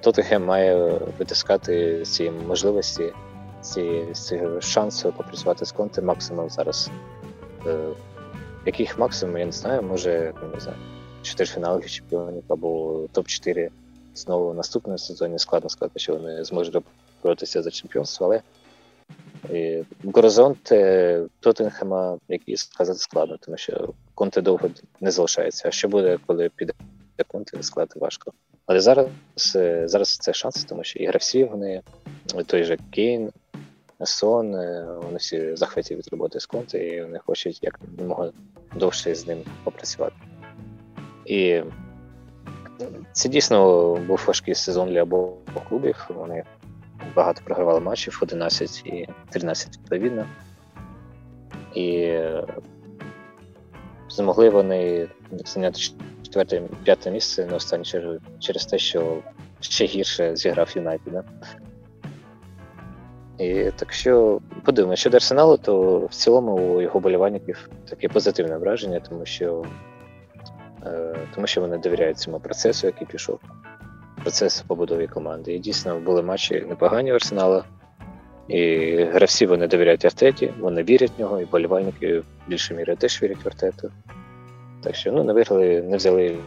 [0.00, 3.12] Тоттенхем має витискати ці можливості,
[3.68, 6.90] ці, ці шанси попрацювати з конти максимум зараз.
[7.66, 7.88] Е,
[8.66, 10.78] яких максимум, я не знаю, може, не знаю,
[11.22, 13.68] чотирьфінал чемпіонів або топ-4
[14.14, 16.84] знову в наступному сезоні складно сказати, що вони зможуть
[17.22, 18.42] боротися за чемпіонство, але
[19.50, 20.72] і горизонт
[21.40, 25.68] Тоттенхема, який сказати складно, тому що Конте довго не залишається.
[25.68, 26.72] А що буде, коли піде
[27.26, 28.32] Конте, сказати важко.
[28.66, 29.08] Але зараз
[29.84, 31.82] зараз це шанс, тому що і гравці вони,
[32.46, 33.32] той же Кейн,
[34.04, 34.52] Сон,
[35.02, 38.32] вони всі захваті від роботи з Конте, і вони хочуть як мога
[38.76, 40.16] довше з ним попрацювати.
[41.24, 41.62] І
[43.12, 45.34] це дійсно був важкий сезон для обох
[45.68, 46.06] клубів.
[46.08, 46.44] Вони
[47.14, 50.26] багато програвали матчів 11 і 13 відповідно.
[51.74, 52.18] І
[54.08, 55.80] змогли вони зайняти
[56.22, 59.22] четверте п'яте місце на останній чергу через те, що
[59.60, 61.24] ще гірше зіграв Юнайтед.
[63.38, 69.00] І так що подивимося, щодо арсеналу, то в цілому у його болівальників таке позитивне враження,
[69.00, 69.64] тому що
[70.86, 73.40] е, тому що вони довіряють цьому процесу, який пішов
[74.22, 75.54] процес побудови команди.
[75.54, 77.64] І дійсно були матчі непогані в Арсенала.
[78.48, 83.22] І гравці вони довіряють Артеті, вони вірять в нього, і болівальники в більшій мірі теж
[83.22, 83.90] вірять в Артету.
[84.82, 86.38] Так що ну, не виграли, не взяли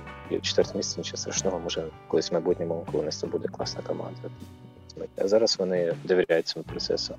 [0.41, 4.30] четверте місце, нічого страшного, може колись в майбутньому, коли у нас це буде класна команда.
[5.17, 7.15] А зараз вони довіряють цьому процесу.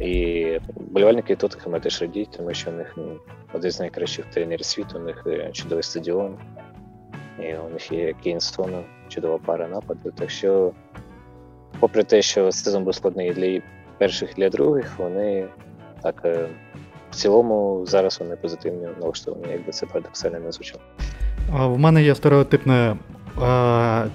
[0.00, 3.16] І болівальники Тоттенхема теж радіють, тому що у них ну,
[3.52, 6.38] один з найкращих тренерів світу, у них е, чудовий стадіон,
[7.38, 10.12] і у них є Кейнстон, чудова пара нападу.
[10.18, 10.72] Так що,
[11.80, 13.62] попри те, що сезон був складний для
[13.98, 15.48] перших і для других, вони
[16.02, 16.48] так е,
[17.10, 20.82] в цілому зараз вони позитивні налаштовані, якби це парадоксально не звучало.
[21.52, 22.96] В мене є стереотипна е,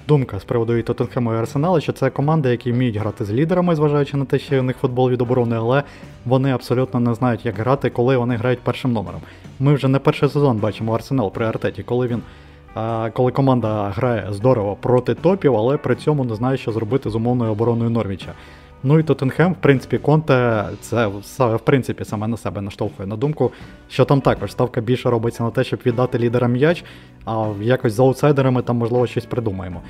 [0.08, 3.76] думка з приводу і Тоттенхему і Арсенала, що це команди, які вміють грати з лідерами,
[3.76, 5.82] зважаючи на те, що у них футбол від оборони, але
[6.24, 9.20] вони абсолютно не знають, як грати, коли вони грають першим номером.
[9.60, 12.22] Ми вже не перший сезон бачимо Арсенал при Артеті, коли він
[13.12, 17.52] коли команда грає здорово проти топів, але при цьому не знає, що зробити з умовною
[17.52, 18.32] обороною Норвіча.
[18.88, 21.06] Ну і Тоттенхем, в принципі, Конте це
[21.38, 23.52] в принципі саме на себе наштовхує на думку,
[23.88, 26.84] що там також ставка більше робиться на те, щоб віддати лідерам м'яч,
[27.24, 29.82] а якось з аутсайдерами там, можливо, щось придумаємо.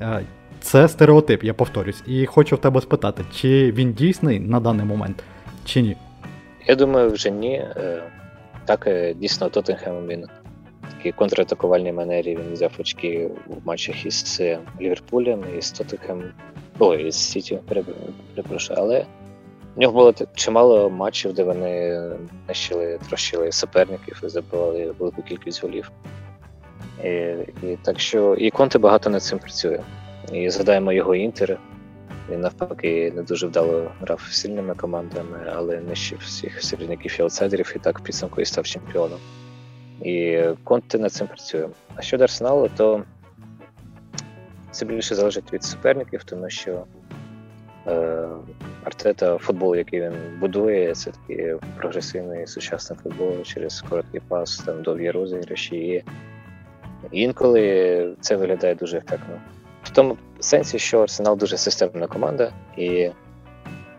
[0.00, 0.24] Е,
[0.60, 2.02] це стереотип, я повторюсь.
[2.06, 5.24] І хочу в тебе спитати, чи він дійсний на даний момент,
[5.64, 5.96] чи ні?
[6.66, 7.54] Я думаю, вже ні.
[7.54, 8.02] Е,
[8.64, 10.26] так, е, дійсно, Тоттенхем він
[10.96, 14.42] такій контратакувальній манері він взяв очки в матчах із
[14.80, 16.22] Ліверпулем і з Тоттенхем,
[16.80, 17.58] о, із Сіті,
[18.34, 19.06] перепрошую, але
[19.76, 22.02] в нього було чимало матчів, де вони
[22.48, 25.90] нищили, трощили суперників і забивали велику кількість голів.
[27.04, 27.08] І,
[27.62, 29.80] і так що і Конте багато над цим працює.
[30.32, 31.58] І згадаємо його інтер.
[32.30, 37.78] Він навпаки не дуже вдало грав сильними командами, але нищив всіх середняків і аутсайдерів і
[37.78, 39.18] так в підсумку і став чемпіоном.
[40.02, 41.68] І Конте над цим працює.
[41.94, 43.02] А щодо арсеналу, то
[44.70, 46.84] це більше залежить від суперників, тому що
[47.86, 48.28] е,
[48.84, 55.10] Артета футбол, який він будує, це такий прогресивний сучасний футбол через короткий пас, там довгі
[55.10, 55.76] розіграші.
[55.76, 56.04] І
[57.12, 59.40] інколи це виглядає дуже ефектно.
[59.82, 63.10] В тому сенсі, що Арсенал дуже системна команда, і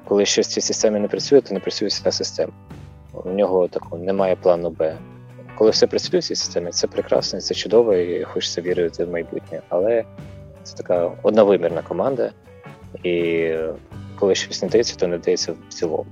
[0.04, 2.54] коли щось в цій системі не працює, то не працює вся система.
[3.14, 4.98] У нього такого немає плану Б
[5.62, 9.62] коли все працює в цій системі, це прекрасно, це чудово, і хочеться вірити в майбутнє.
[9.70, 10.04] Але
[10.63, 12.32] це така одновимірна команда,
[13.04, 13.47] і
[14.15, 16.06] коли щось не дається, то не дається в цілому.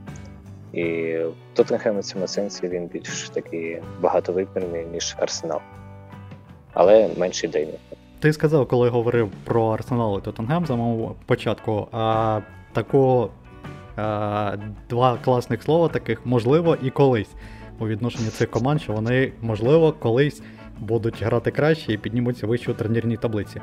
[0.74, 1.16] І
[1.54, 5.60] Тоттенхем у цьому сенсі він більш такий багатовимірний, ніж Арсенал,
[6.74, 7.80] але менш ідейний.
[8.20, 12.40] Ти сказав, коли говорив про Арсенал і Тоттенгем самому початку, а
[12.74, 13.30] тако
[13.96, 14.58] а,
[14.90, 17.30] два класних слова таких можливо і колись
[17.80, 20.42] у відношенні цих команд, що вони, можливо, колись
[20.80, 23.62] будуть грати краще і піднімуться вище у тренірній таблиці.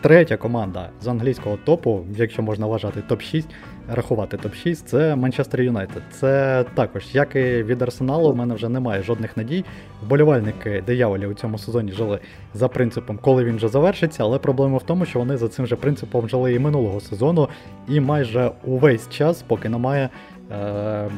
[0.00, 3.44] Третя команда з англійського топу, якщо можна вважати топ-6,
[3.88, 6.02] рахувати топ-6, це Манчестер Юнайтед.
[6.10, 9.64] Це також, як і від Арсеналу, у мене вже немає жодних надій.
[10.02, 12.18] Вболівальники дияволі у цьому сезоні жили
[12.54, 15.76] за принципом, коли він вже завершиться, але проблема в тому, що вони за цим же
[15.76, 17.48] принципом жили і минулого сезону,
[17.88, 20.08] і майже увесь час, поки немає.
[20.52, 21.08] Е-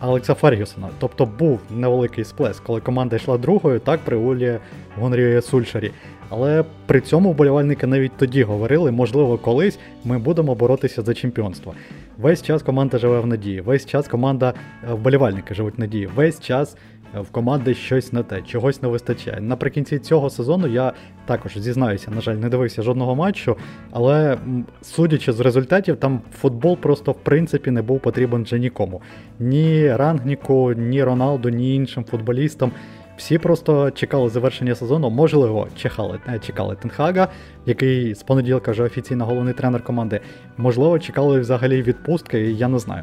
[0.00, 0.88] Алекса Фергюсона.
[0.98, 4.58] Тобто був невеликий сплеск, коли команда йшла другою, так при Улі
[5.00, 5.92] Гонрі Сульшарі.
[6.36, 11.74] Але при цьому вболівальники навіть тоді говорили, можливо, колись ми будемо боротися за чемпіонство.
[12.18, 14.54] Весь час команда живе в надії, весь час команда
[14.90, 16.76] е, вболівальники живуть в надії, весь час
[17.16, 19.40] е, в команди щось не те, чогось не вистачає.
[19.40, 20.92] Наприкінці цього сезону я
[21.26, 23.56] також зізнаюся, на жаль, не дивився жодного матчу,
[23.90, 24.38] але
[24.82, 29.00] судячи з результатів, там футбол просто в принципі не був потрібен вже нікому.
[29.40, 32.72] Ні Рангніку, ні Роналду, ні іншим футболістам.
[33.16, 37.28] Всі просто чекали завершення сезону, можливо, чекали чекали Тенхага,
[37.66, 40.20] який з понеділка вже офіційно головний тренер команди.
[40.56, 43.02] Можливо, чекали взагалі відпустки, я не знаю.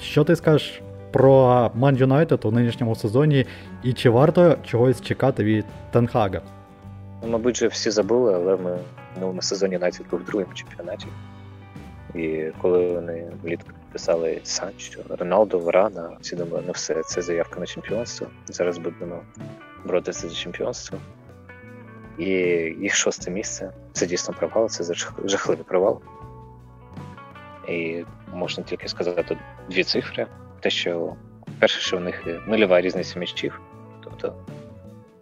[0.00, 3.46] Що ти скажеш про Ман Юнайтед у нинішньому сезоні,
[3.82, 6.40] і чи варто чогось чекати від Тенхага?
[7.22, 8.78] Ну, мабуть, вже всі забули, але ми в
[9.14, 11.06] минулому сезоні Юнайтед був другому чемпіонаті.
[12.14, 17.66] І коли вони влітку писали Санчо, Роналду, Варана, всі думали, ну все, це заявка на
[17.66, 18.26] чемпіонство.
[18.46, 19.22] Зараз будемо
[19.84, 20.98] боротися за чемпіонство.
[22.18, 22.28] І
[22.80, 24.94] їх шосте місце це дійсно провал, це
[25.24, 26.00] жахливий провал.
[27.68, 29.38] І можна тільки сказати
[29.70, 30.26] дві цифри.
[30.60, 31.16] Те, що
[31.58, 33.60] перше, що в них нульова різниця м'ячів,
[34.04, 34.34] тобто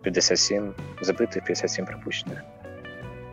[0.03, 2.39] 57 забитих, 57 пропущених.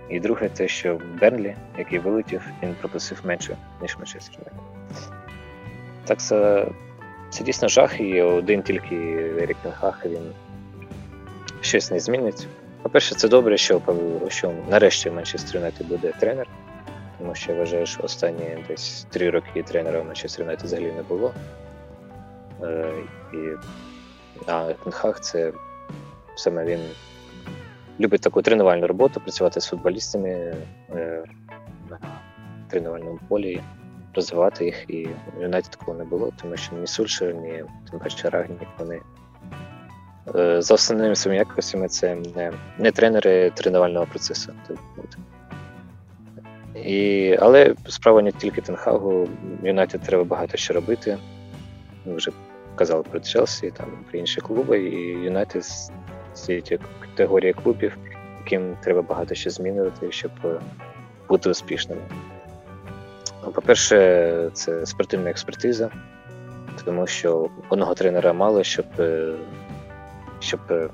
[0.10, 4.52] І друге, те, що Бернлі, який вилетів, він пропустив менше, ніж Манчестер.
[6.06, 6.68] Так це
[7.30, 8.96] це дійсно жах, і один тільки
[9.42, 10.32] Ерік Тенхах, він
[11.62, 12.48] щось не змінить.
[12.82, 13.82] По-перше, це добре, що
[14.28, 16.48] що нарешті Манчестер Юнайтед буде тренер,
[17.20, 21.04] тому що я вважаю, що останні десь три роки тренера в Манчестер Юнайтед взагалі не
[21.04, 21.34] було.
[22.64, 22.94] Е,
[23.34, 23.38] і,
[24.48, 25.54] А Тенхах це
[26.36, 26.80] саме він
[28.00, 30.56] любить таку тренувальну роботу, працювати з футболістами
[30.96, 31.24] е,
[31.90, 32.00] на
[32.70, 33.62] тренувальному полі,
[34.16, 34.86] розвивати їх.
[34.88, 39.02] І в Юнайті такого не було, тому що ні Сульшер, ні тим паче Рагнік, вони
[40.36, 44.54] е, за основними своїми якостями це не не тренери тренувального процесу.
[46.76, 49.28] І, Але справа не тільки Тенхагу,
[49.64, 51.18] Юнайтед треба багато що робити.
[52.06, 52.32] Ми вже
[52.76, 55.66] казали про Челсі, там про інші клуби, і Юнайтед
[56.34, 57.98] цієї категорії клубів,
[58.40, 60.32] яким треба багато що змінювати, щоб
[61.30, 62.02] бути успішними.
[63.44, 65.90] Ну, по-перше, це спортивна експертиза,
[66.86, 69.34] тому що одного тренера мало, щоб е,
[70.40, 70.90] щоб е,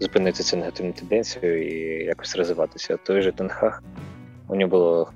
[0.00, 2.96] зупинити цю негативну тенденцію і якось розвиватися.
[2.96, 3.82] Той же Тенхах,
[4.48, 5.06] у нього була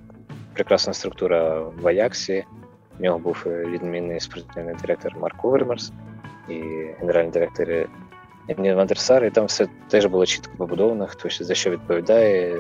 [0.53, 2.45] прекрасна структура в Аяксі,
[2.99, 5.93] у нього був відмінний спортивний директор Марк Овермерс
[6.49, 6.63] і
[7.01, 7.69] генеральний директор
[8.49, 12.57] Вандерсар, і там все теж було чітко побудовано, хто за що відповідає,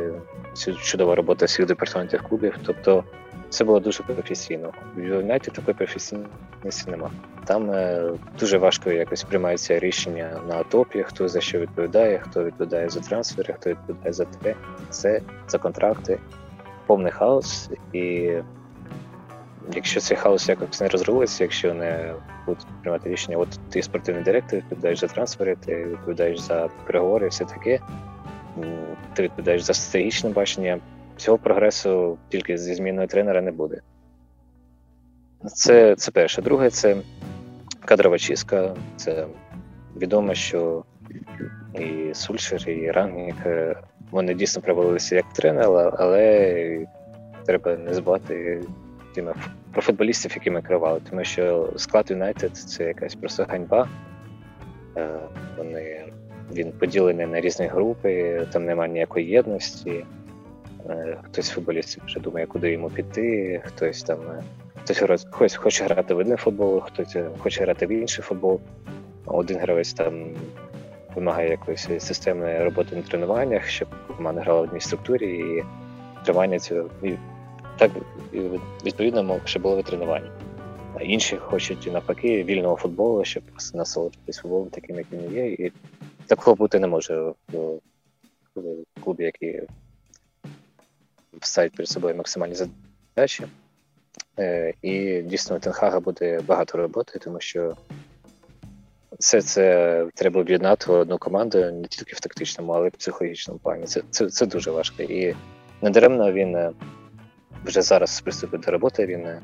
[0.83, 2.59] чудова робота всіх департаментів клубів.
[2.67, 3.05] Тобто
[3.49, 4.73] це було дуже професійно.
[4.97, 7.11] В Юнайті такої професійності нема.
[7.45, 12.89] Там е, дуже важко якось приймаються рішення на топі, хто за що відповідає, хто відповідає
[12.89, 14.55] за трансфери, хто відповідає за те,
[14.91, 16.19] це, за контракти,
[16.87, 18.33] повний хаос і
[19.75, 22.15] якщо цей хаос якось не розрулиться, якщо не
[22.47, 27.45] будуть приймати рішення, от ти спортивний директор, відповідаєш за трансфери, ти відповідаєш за переговори, все
[27.45, 27.81] таке,
[29.15, 30.79] ти відповідаєш за стратегічне бачення,
[31.17, 33.81] цього прогресу тільки зі зміною тренера не буде.
[35.47, 36.43] Це це перше.
[36.43, 36.97] Друге, це
[37.85, 38.75] кадрова чистка.
[38.97, 39.27] Це
[39.97, 40.85] відомо, що
[41.75, 43.77] і Сульшер, і Рангнік, е,
[44.11, 46.87] вони дійсно провалилися як тренер, але
[47.47, 48.63] треба не збати
[49.15, 49.35] тими
[49.73, 53.89] про футболістів, які ми керували, тому що склад Юнайтед це якась просто ганьба.
[54.97, 55.09] Е,
[55.59, 56.05] вони
[56.53, 60.05] він поділений на різні групи, там немає ніякої єдності.
[60.89, 64.43] Е, хтось футболістів вже думає, куди йому піти, хтось там е,
[64.83, 68.61] хтось хтось хоче грати в один футбол, хтось хоче грати в інший футбол.
[69.27, 70.27] Один гравець там
[71.15, 75.65] вимагає якоїсь системної роботи на тренуваннях, щоб команда грала в одній структурі і
[76.25, 76.89] тривання цього
[77.83, 77.93] так
[78.85, 80.31] відповідно ще було тренування.
[80.95, 83.43] А інші хочуть навпаки вільного футболу, щоб
[83.75, 85.47] насолоджуватись футболом таким, яким він є.
[85.47, 85.73] І
[86.27, 87.81] такого бути не може в
[89.05, 89.63] клубі, який
[91.41, 93.47] ставить перед собою максимальні задачі.
[94.39, 97.77] Е, і дійсно у Тенхага буде багато роботи, тому що
[99.19, 103.61] все це треба об'єднати в одну команду не тільки в тактичному, але й в психологічному
[103.63, 103.87] плані.
[103.87, 105.03] Це це, це дуже важко.
[105.03, 105.35] І
[105.83, 106.71] Недаремно він е,
[107.65, 109.07] вже зараз приступив до роботи.
[109.07, 109.41] Він е,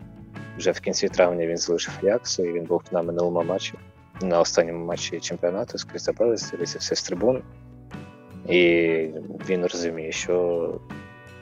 [0.58, 3.74] вже в кінці травня він залишив Аякс, і він був на минулому матчі,
[4.22, 7.42] на останньому матчі чемпіонату з Крістапелес, дивився все з трибун.
[8.48, 8.60] І
[9.48, 10.74] він розуміє, що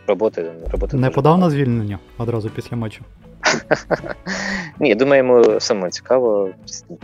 [0.06, 3.04] роботи роботи не подав на звільнення одразу після матчу.
[4.80, 6.50] Ні, думаю, йому саме цікаво.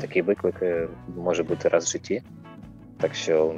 [0.01, 2.23] Такий виклик е, може бути раз в житті.
[3.01, 3.55] Так що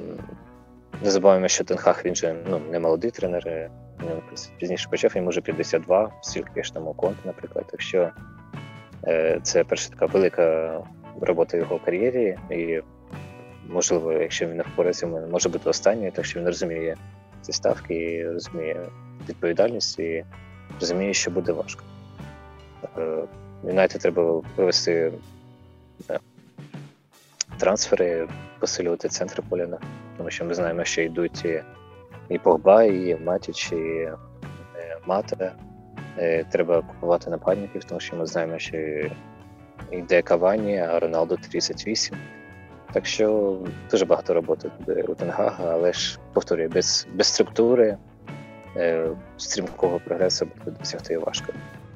[1.03, 3.71] не забуваємо, що Тенхах він же ну, не молодий тренер,
[4.05, 7.65] він пізніше почав, йому вже 52, стільки ж там у конт, наприклад.
[7.71, 8.11] Так що
[9.07, 10.81] е, це перша така велика
[11.21, 12.81] робота в його кар'єрі, і
[13.69, 16.97] можливо, якщо він не впорається, може бути останньою, так що він розуміє
[17.41, 18.87] ці ставки, і розуміє
[19.29, 20.25] відповідальність і
[20.81, 21.85] розуміє, що буде важко.
[22.99, 23.23] Е,
[23.65, 25.13] Юнайтед треба провести
[26.09, 26.19] не,
[27.59, 28.29] трансфери,
[28.59, 29.79] посилювати центр поля,
[30.17, 31.47] тому що ми знаємо, що йдуть
[32.29, 34.17] і, Погба, і Матіч, і е,
[35.07, 35.53] Мате.
[36.19, 38.77] Е, треба купувати нападників, тому що ми знаємо, що
[39.91, 42.17] йде Кавані, а Роналду 38.
[42.93, 43.59] Так що
[43.91, 44.71] дуже багато роботи
[45.09, 47.97] у Тенгага, але ж повторюю, без без структури
[48.77, 51.53] е, стрімкого прогресу буде досягти важко.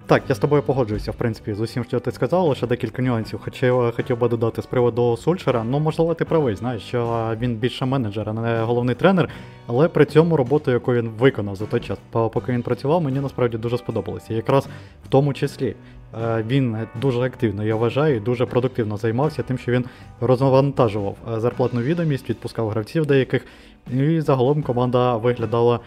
[0.09, 3.41] Так, я з тобою погоджуюся, в принципі, з усім, що ти сказав, лише декілька нюансів.
[3.45, 5.65] Хоча хотів би додати з приводу Сульшера.
[5.65, 9.29] Ну, можливо, ти правий, знаєш, що він більше менеджер, а не головний тренер,
[9.67, 13.59] але при цьому роботу, яку він виконав за той час, поки він працював, мені насправді
[13.59, 14.35] дуже сподобалося.
[14.35, 14.69] якраз
[15.05, 15.75] в тому числі
[16.23, 19.85] е, він дуже активно, я вважаю, і дуже продуктивно займався тим, що він
[20.21, 23.47] розвантажував е, зарплатну відомість, відпускав гравців деяких,
[23.93, 25.81] і загалом команда виглядала.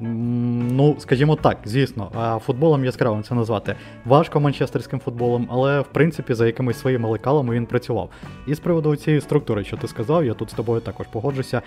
[0.00, 6.46] Ну, скажімо так, звісно, футболом яскравим це назвати важко манчестерським футболом, але в принципі за
[6.46, 8.10] якимись своїми лекалами він працював.
[8.46, 11.62] І з приводу цієї структури, що ти сказав, я тут з тобою також погоджуся.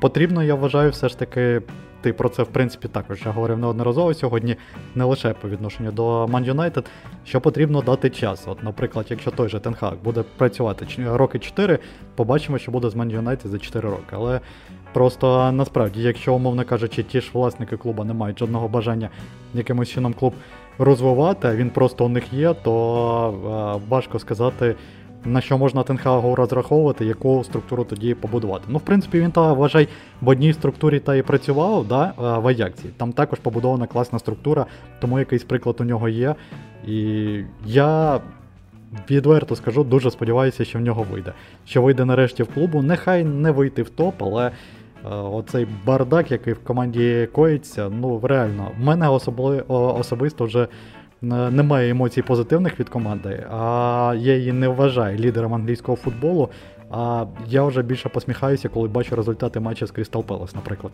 [0.00, 1.62] Потрібно, я вважаю, все ж таки.
[2.00, 4.56] Ти про це, в принципі, також я говорив неодноразово сьогодні,
[4.94, 6.84] не лише по відношенню до Man United,
[7.24, 8.44] що потрібно дати час.
[8.46, 11.78] От, Наприклад, якщо той же Тенхак буде працювати роки 4,
[12.14, 14.10] побачимо, що буде з Man United за 4 роки.
[14.10, 14.40] Але
[14.92, 19.08] Просто насправді, якщо, умовно кажучи, ті ж власники клубу не мають жодного бажання
[19.54, 20.34] якимось чином клуб
[20.78, 24.74] розвивати, а він просто у них є, то е, важко сказати,
[25.24, 28.64] на що можна Тенхагу розраховувати, яку структуру тоді побудувати.
[28.68, 29.88] Ну, в принципі, він та вважай,
[30.20, 32.88] в одній структурі та і працював да, е, в Аяксі.
[32.96, 34.66] Там також побудована класна структура,
[35.00, 36.34] тому якийсь приклад у нього є.
[36.86, 38.20] І я
[39.10, 41.32] відверто скажу, дуже сподіваюся, що в нього вийде.
[41.66, 42.82] Що вийде нарешті в клубу.
[42.82, 44.50] Нехай не вийти в топ, але
[45.10, 50.68] оцей бардак, який в команді коїться, ну реально, в мене особли, особисто вже.
[51.22, 56.48] Е, немає емоцій позитивних від команди, а я її не вважаю лідером англійського футболу.
[56.90, 60.92] А я вже більше посміхаюся, коли бачу результати матчу з Crystal Palace, наприклад.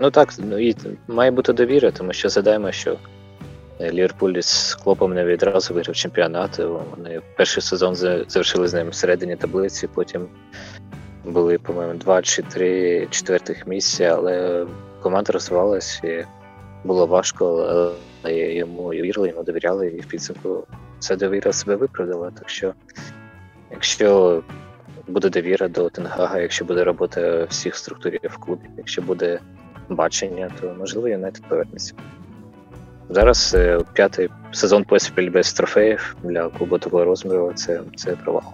[0.00, 0.76] Ну так, ну і
[1.08, 2.96] має бути довіра, тому що задаємо, що
[3.80, 6.58] Ліверпуль з Клопом не відразу виграв чемпіонат.
[6.96, 10.26] Вони перший сезон завершили з ним всередині таблиці, потім
[11.24, 14.66] були, по-моєму, два чи три четвертих місця, але
[15.02, 16.24] команда розвивалась і
[16.84, 17.66] було важко,
[18.22, 20.66] але йому вірили, йому довіряли, і в підсумку
[20.98, 22.30] це довіра себе виправдала.
[22.30, 22.74] Так що,
[23.70, 24.42] якщо
[25.08, 29.40] буде довіра до Тенгага, якщо буде робота всіх структурів в клубі, якщо буде
[29.88, 31.94] бачення, то можливо Юнайтед повернеться.
[33.08, 38.44] Зараз е, п'ятий сезон поспіль без трофеїв для клубу такого розміру це це провал.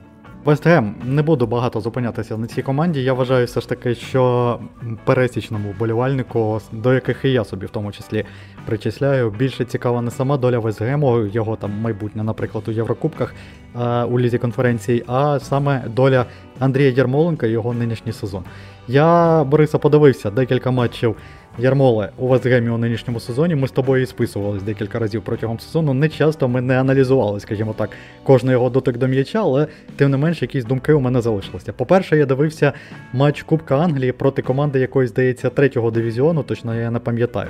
[0.44, 3.02] Вестгем не буду багато зупинятися на цій команді.
[3.02, 4.58] Я вважаю все ж таки, що
[5.04, 8.24] пересічному болівальнику, до яких і я собі в тому числі
[8.66, 13.34] причисляю, більше цікава не сама доля Вестгему, його там майбутнє, наприклад, у Єврокубках
[13.74, 16.26] а, у лізі конференції, а саме доля
[16.58, 18.44] Андрія Ярмоленка і його нинішній сезон.
[18.88, 21.16] Я Бориса подивився декілька матчів
[21.60, 23.54] Ярмоле у Вестгемі у нинішньому сезоні.
[23.54, 25.94] Ми з тобою і списувались декілька разів протягом сезону.
[25.94, 27.90] Не часто ми не аналізували, скажімо так,
[28.22, 31.72] кожний його дотик до м'яча, але тим не менш якісь думки у мене залишилися.
[31.72, 32.72] По-перше, я дивився
[33.12, 37.48] матч Кубка Англії проти команди якої, здається, третього дивізіону, точно я не пам'ятаю.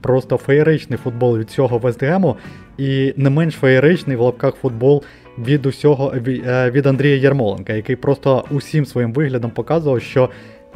[0.00, 2.36] Просто феєричний футбол від цього Вестгему,
[2.78, 5.02] і не менш феєричний в лапках футбол
[5.38, 10.30] від усього е, від Андрія Ярмоленка, який просто усім своїм виглядом показував, що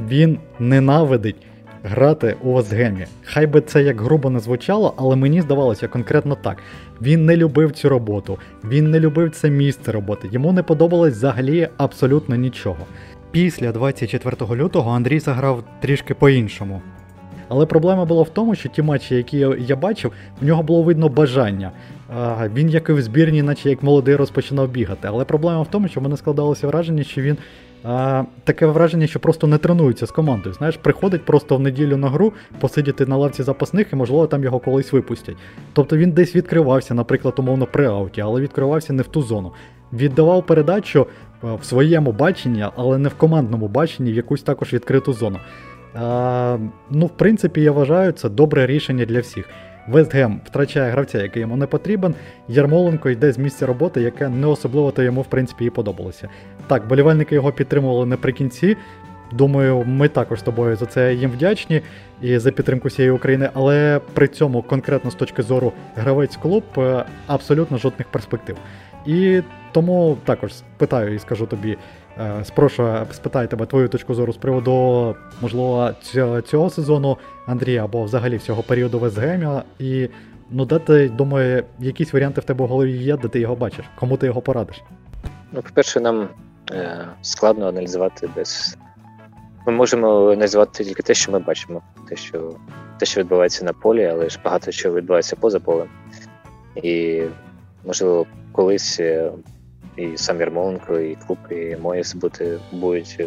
[0.08, 1.36] він ненавидить
[1.84, 3.06] грати у Вестгемі.
[3.24, 6.58] Хай би це як грубо не звучало, але мені здавалося конкретно так.
[7.02, 11.68] Він не любив цю роботу, він не любив це місце роботи, йому не подобалось взагалі
[11.76, 12.86] абсолютно нічого.
[13.30, 16.82] Після 24 лютого Андрій заграв трішки по-іншому.
[17.48, 21.08] Але проблема була в тому, що ті матчі, які я бачив, в нього було видно
[21.08, 21.72] бажання
[22.54, 25.08] він як і в збірні, наче як молодий, розпочинав бігати.
[25.08, 27.36] Але проблема в тому, що в мене складалося враження, що він
[27.84, 30.54] а, таке враження, що просто не тренується з командою.
[30.54, 34.58] Знаєш, приходить просто в неділю на гру, посидіти на лавці запасних і, можливо, там його
[34.58, 35.36] колись випустять.
[35.72, 39.52] Тобто він десь відкривався, наприклад, умовно при ауті, але відкривався не в ту зону.
[39.92, 41.06] Віддавав передачу
[41.42, 45.38] в своєму баченні, але не в командному баченні, в якусь також відкриту зону.
[45.94, 46.58] А,
[46.90, 49.48] Ну, в принципі, я вважаю, це добре рішення для всіх.
[49.88, 52.14] Вестгем втрачає гравця, який йому не потрібен.
[52.48, 56.28] Ярмоленко йде з місця роботи, яке не особливо то йому в принципі і подобалося.
[56.66, 58.76] Так, болівальники його підтримували наприкінці.
[59.32, 61.82] Думаю, ми також з тобою за це їм вдячні
[62.22, 67.04] і за підтримку всієї України, але при цьому конкретно з точки зору гравець клуб е,
[67.26, 68.56] абсолютно жодних перспектив.
[69.06, 71.76] І тому також питаю і скажу тобі,
[72.44, 75.90] спрошу спитаю тебе твою точку зору з приводу, можливо,
[76.44, 79.62] цього сезону Андрія або взагалі всього періоду Вестгемя.
[79.78, 80.08] І
[80.50, 83.84] ну, де ти думаю, якісь варіанти в тебе в голові є, де ти його бачиш?
[83.98, 84.82] Кому ти його порадиш?
[85.52, 86.28] Ну, по-перше, нам
[86.72, 88.76] е, складно аналізувати без.
[89.66, 92.52] Ми можемо аналізувати тільки те, що ми бачимо, те, що
[92.98, 95.88] те, що відбувається на полі, але ж багато що відбувається поза полем.
[96.82, 97.22] І,
[97.84, 99.32] можливо, колись е,
[100.00, 103.20] і сам Ярмоленко, і клуб, і Моєс бути будуть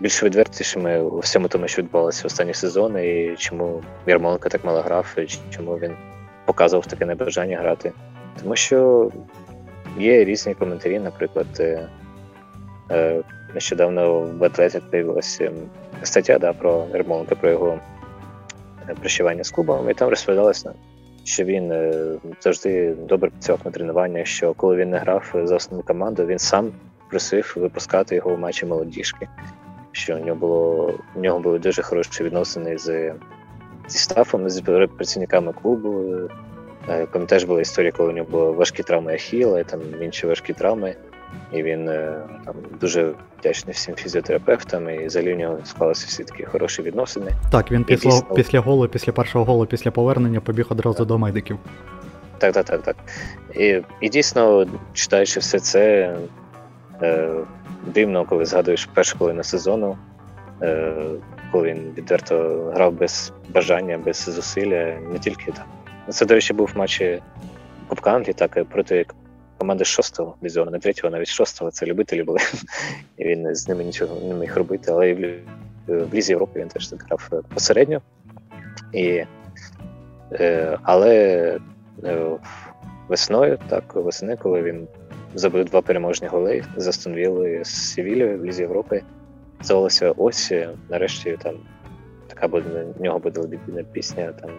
[0.00, 5.14] більш відвертішими у всьому тому, що відбувалося останні сезони, і чому Ярмоленко так мало грав,
[5.18, 5.92] і чому він
[6.44, 7.92] показував таке небажання грати.
[8.42, 9.10] Тому що
[9.98, 11.88] є різні коментарі, наприклад, е,
[12.90, 13.22] е,
[13.54, 15.52] нещодавно в Атлеті з'явилася
[16.02, 17.78] стаття да, про Ярмоленка, про його
[18.88, 20.72] е, прощування з клубом, і там розповідалося
[21.26, 21.92] що він е,
[22.40, 24.24] завжди добре працював на тренування.
[24.24, 26.72] Що коли він не грав за основну команду, він сам
[27.10, 29.28] просив випускати його в матчі молодіжки.
[29.92, 33.12] Що у нього було у нього були дуже хороші відносини з
[33.88, 34.60] зі стафом, з
[34.96, 36.04] працівниками клубу.
[37.12, 40.52] Там теж була історія, коли у нього були важкі травми Ахіла, і там інші важкі
[40.52, 40.94] травми.
[41.52, 46.44] І він е, там дуже вдячний всім фізіотерапевтам, і взагалі в нього склалися всі такі
[46.44, 47.30] хороші відносини.
[47.52, 48.34] Так, він після дійсно...
[48.34, 51.06] після голу, після першого голу, після повернення побіг одразу так.
[51.06, 51.58] до медиків.
[52.38, 52.96] Так, так, так, так.
[53.54, 56.16] І і дійсно, читаючи все це,
[57.02, 57.34] е,
[57.86, 59.98] дивно, коли згадуєш першу хвилину сезону,
[60.62, 60.94] е,
[61.52, 65.64] коли він відверто грав без бажання, без зусилля, не тільки там.
[66.08, 67.22] Це, до речі, був в матчі
[67.88, 69.06] Кубка Англії, так і проти
[69.58, 72.38] команди шостого дивізіону, не третього, навіть шостого, це любителі були.
[73.16, 74.92] І він з ними нічого не міг робити.
[74.92, 75.40] Але в,
[75.86, 78.02] в Лізі Європи він теж грав е, посередньо.
[78.92, 79.24] І,
[80.32, 81.14] е, Але
[82.04, 82.26] е,
[83.08, 84.88] весною, так, весни, коли він
[85.34, 89.02] забив два переможні голи за Стонвілою з Севілією в Лізі Європи,
[89.60, 90.52] здавалося, ось
[90.90, 91.54] нарешті там
[92.26, 93.48] така буде в нього буде
[93.92, 94.32] пісня.
[94.32, 94.50] там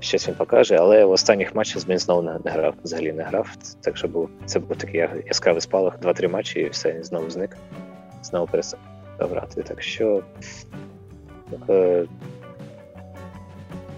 [0.00, 3.56] щось він покаже, але в останніх матчах він знову не, не грав, взагалі не грав.
[3.80, 7.56] Так що був це був такий яскравий спалах, два-три матчі, і все, він знову зник,
[8.22, 8.80] знову перестав
[9.18, 9.62] грати.
[9.62, 10.22] Так що
[11.68, 12.06] е,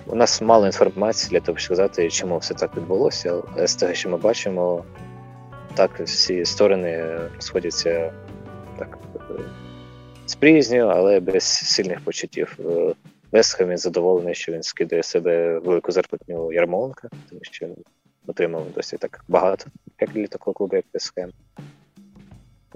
[0.07, 3.95] у нас мало інформації для того, щоб сказати, чому все так відбулося, але з того,
[3.95, 4.85] що ми бачимо,
[5.75, 8.13] так всі сторони сходяться
[8.79, 8.99] так
[10.27, 12.59] з приязню, але без сильних почуттів.
[13.33, 17.77] Вестхем він задоволений, що він скидає себе велику зарплатню Ярмоленка, тому що він
[18.27, 19.67] отримав досить так багато,
[20.01, 21.31] як для такого клубу, як Вестхем.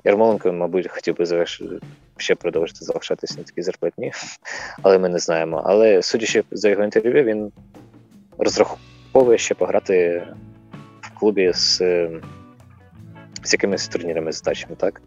[0.05, 1.47] Ярмоленко, мабуть, хотів би
[2.17, 4.13] ще продовжити залишатися на такій зарплатні,
[4.83, 5.63] але ми не знаємо.
[5.65, 7.53] Але судячи за його інтерв'ю, він
[8.39, 10.27] розраховує ще пограти
[11.01, 11.83] в клубі з
[13.45, 15.03] з якимись турнірами задачами, так?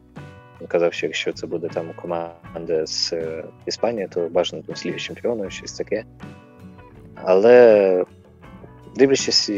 [0.67, 4.99] Казав, що якщо це буде там команда з е, Іспанії, то бажано там з Ліги
[5.49, 6.03] щось таке.
[7.15, 8.05] Але
[8.95, 9.49] дивлячись,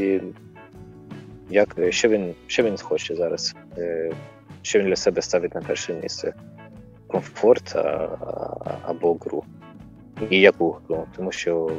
[1.50, 4.12] як, що він що він хоче зараз, е,
[4.62, 6.34] що він для себе ставить на перше місце:
[7.08, 8.10] комфорт а,
[8.82, 9.44] або гру.
[10.30, 11.08] І яку гру?
[11.16, 11.72] Тому що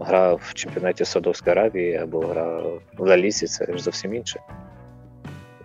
[0.00, 2.62] гра в чемпіонаті Саудовської Аравії або гра
[2.98, 4.40] в Лалісі це ж зовсім інше.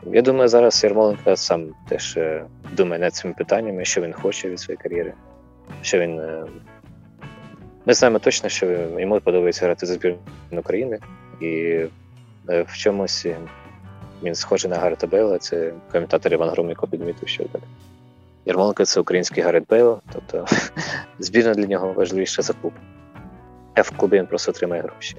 [0.06, 4.60] Я думаю, зараз Ярмоленко сам теж е, думає над цими питаннями, що він хоче від
[4.60, 5.14] своєї кар'єри.
[5.82, 6.20] Що він.
[6.20, 6.46] Е,
[7.86, 8.66] ми знаємо точно, що
[9.00, 10.20] йому подобається грати за збірну
[10.52, 11.00] України,
[11.42, 11.46] і
[12.50, 13.28] е, в чомусь
[14.24, 15.38] він схожий на Гарета Бейла.
[15.38, 17.62] Це коментатор Іван Громіко підмітив, що так.
[18.46, 20.46] Ярмоленко це український Гарет Бейл, тобто
[21.20, 22.74] збірна для нього важливіша за клуб.
[23.76, 25.16] А в клубі він просто отримає гроші.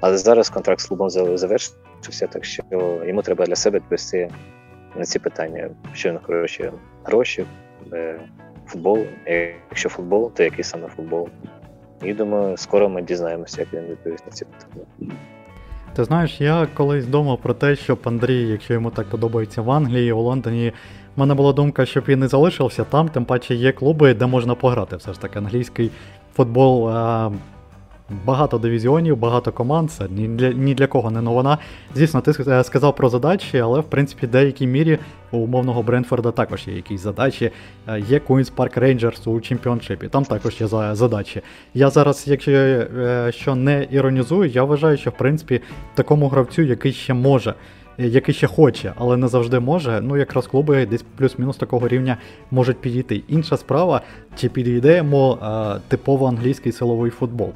[0.00, 1.10] Але зараз контракт з клубом
[2.02, 2.62] завершився, так що
[3.06, 4.30] йому треба для себе відповісти
[4.96, 6.70] на ці питання, що він хороші
[7.04, 7.44] гроші,
[7.92, 8.20] е,
[8.66, 8.98] футбол.
[9.70, 11.28] Якщо футбол, то який саме футбол?
[12.02, 15.14] І думаю, скоро ми дізнаємося, як він відповість на ці питання.
[15.94, 20.12] Ти знаєш, я колись думав про те, щоб Андрій, якщо йому так подобається в Англії,
[20.12, 20.72] у Лондоні,
[21.16, 24.54] в мене була думка, щоб він не залишився там, тим паче є клуби, де можна
[24.54, 24.96] пограти.
[24.96, 25.90] Все ж таки, англійський
[26.34, 27.30] футбол е,
[28.10, 31.58] Багато дивізіонів, багато команд, це ні для ні для кого не новина.
[31.94, 34.98] Звісно, ти е, сказав про задачі, але в принципі в деякій мірі
[35.30, 37.50] у умовного Бренфорда також є якісь задачі.
[37.88, 41.42] Е, є Queen's Park Rangers у чемпіоншипі, там також є задачі.
[41.74, 45.60] Я зараз, якщо е, що не іронізую, я вважаю, що в принципі
[45.94, 47.54] такому гравцю, який ще може.
[47.98, 50.00] Який ще хоче, але не завжди може.
[50.00, 52.16] Ну, якраз клуби десь плюс-мінус такого рівня
[52.50, 53.22] можуть підійти.
[53.28, 54.00] Інша справа,
[54.36, 55.38] чи підійде йому
[55.88, 57.52] типово англійський силовий футбол.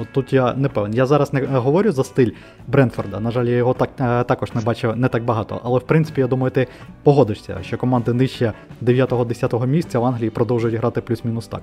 [0.00, 0.94] От тут я не певен.
[0.94, 2.30] Я зараз не говорю за стиль
[2.66, 3.20] Бренфорда.
[3.20, 5.60] На жаль, я його так е, також не бачив не так багато.
[5.64, 6.66] Але в принципі, я думаю, ти
[7.02, 11.62] погодишся, що команди нижче 9-10 місця в Англії продовжують грати плюс-мінус так.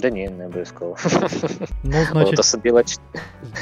[0.00, 0.96] Да ні, не обов'язково.
[1.84, 2.82] Ну, значить, Собіла...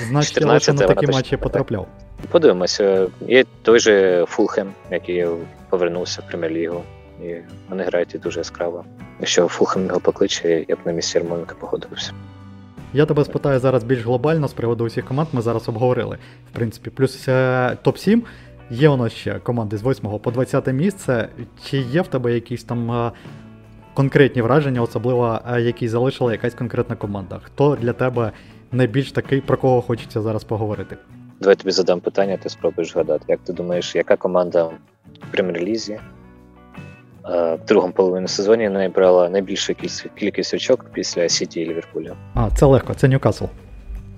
[0.09, 1.87] значить я лише на такі матчі потрапляв.
[2.31, 5.27] Подивимося, є той же Фулхем, який
[5.71, 6.83] повернувся в прем'єр-лігу.
[7.23, 7.35] І
[7.69, 8.85] вони грають і дуже яскраво.
[9.21, 12.13] Якщо Фулхем його покличе, я б на місці Ярмоленка погодився.
[12.95, 16.19] Я тебе спитаю зараз більш глобально з приводу усіх команд, ми зараз обговорили.
[16.51, 17.33] В принципі, плюс е,
[17.85, 18.23] топ-7.
[18.71, 21.29] Є у нас ще команди з 8 по 20 місце.
[21.65, 23.13] Чи є в тебе якісь там е,
[23.95, 27.41] конкретні враження, особливо е, які залишила якась конкретна команда?
[27.43, 28.33] Хто для тебе
[28.73, 30.97] найбільш такий, про кого хочеться зараз поговорити?
[31.41, 33.25] Давай тобі задам питання, ти спробуєш згадати.
[33.29, 34.73] Як ти думаєш, яка команда в
[35.31, 35.99] прем'єр-лізі
[37.25, 39.75] в другому половині сезоні набрала найбільшу
[40.15, 42.17] кількість очок після Сіті і Ліверпуля.
[42.35, 43.45] А, це легко, це Ньюкасл.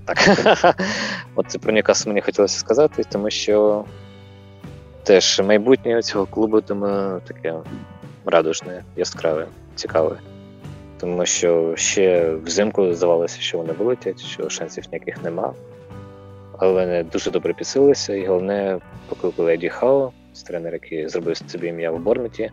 [0.05, 0.75] Так.
[1.35, 3.85] От про Ньюкасл мені хотілося сказати, тому що
[5.03, 7.53] теж майбутнє цього клубу тому таке
[8.25, 10.17] радужне, яскраве, цікаве.
[10.99, 15.53] Тому що ще взимку здавалося, що вони вилетять, що шансів ніяких нема.
[16.59, 18.79] Але вони дуже добре підсилилися, і головне,
[19.09, 20.11] покликали Еді Хао,
[20.47, 22.51] тренер, який зробив собі ім'я в Борміті.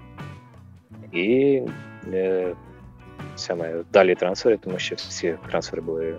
[1.15, 1.63] І
[2.13, 2.55] е,
[3.37, 6.15] саме далі трансфери, тому що всі трансфери були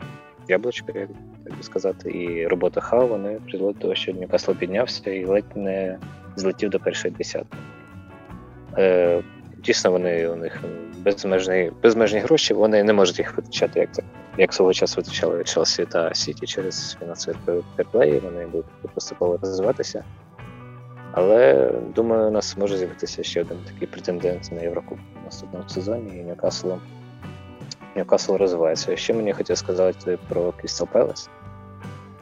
[0.47, 1.09] яблучко, як
[1.43, 5.55] так би сказати, і робота Хау вони призвели до того, що Ньюкасл піднявся і ледь
[5.57, 5.97] не
[6.35, 7.57] злетів до першої десятки.
[8.77, 9.23] Е,
[9.57, 10.63] Дійсно, вони у них
[10.97, 13.89] безмежні безмежні гроші, вони не можуть їх витрачати, як
[14.37, 17.35] як свого часу витрачали Челсі та Сіті через фінансові
[17.75, 20.03] перплеї, вони будуть поступово розвиватися.
[21.17, 26.17] Але думаю, у нас може з'явитися ще один такий претендент на Єврокуб в наступному сезоні,
[26.19, 26.71] і Ньюкасл
[27.95, 28.95] Ньюкасл розвивається.
[28.95, 31.29] Ще мені хотів сказати про Crystal Palace,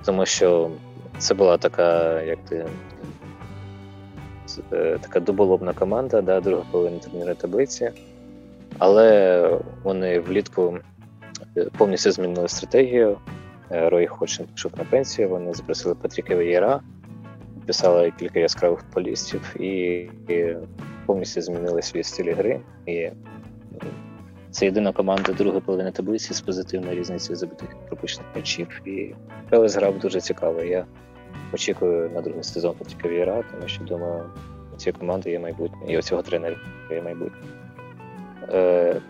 [0.06, 0.72] тому що
[1.18, 2.66] це була така, як ти.
[4.74, 7.92] Е, така дуболобна команда, да, друга половина турнірної таблиці,
[8.78, 9.50] але
[9.84, 10.78] вони влітку
[11.58, 13.18] е, повністю змінили стратегію.
[13.72, 16.82] Е, Рой Хочин пішов на пенсію, вони запросили Патріка Вієра,
[17.66, 19.68] Писали кілька яскравих футболістів і,
[20.30, 20.58] і
[21.06, 22.60] повністю змінили свій стиль гри.
[22.86, 23.10] І
[24.52, 28.82] це єдина команда другої половини таблиці з позитивною різницею забитих пропущених м'ячів.
[28.86, 29.14] І
[29.50, 30.62] Пелес грав дуже цікаво.
[30.62, 30.86] Я
[31.54, 34.24] очікую на другий сезон Патріка Віра, тому що думаю,
[34.74, 36.56] у цієї команди є майбутнє, і у цього тренера
[36.92, 37.48] є майбутнє.
[38.50, 39.02] Е,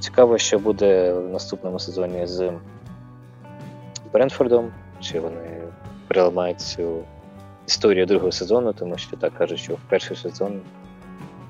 [0.00, 2.52] Цікаво, що буде в наступному сезоні з
[4.12, 5.62] Брентфордом, чи вони
[6.08, 7.04] переламають цю
[7.68, 10.60] історія другого сезону, тому що так кажуть, що в перший сезон,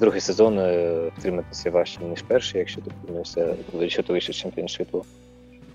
[0.00, 5.04] другий сезон е, втриматися важче, ніж перший, якщо ти повернувся, якщо ти вийшов з чемпіоншипу.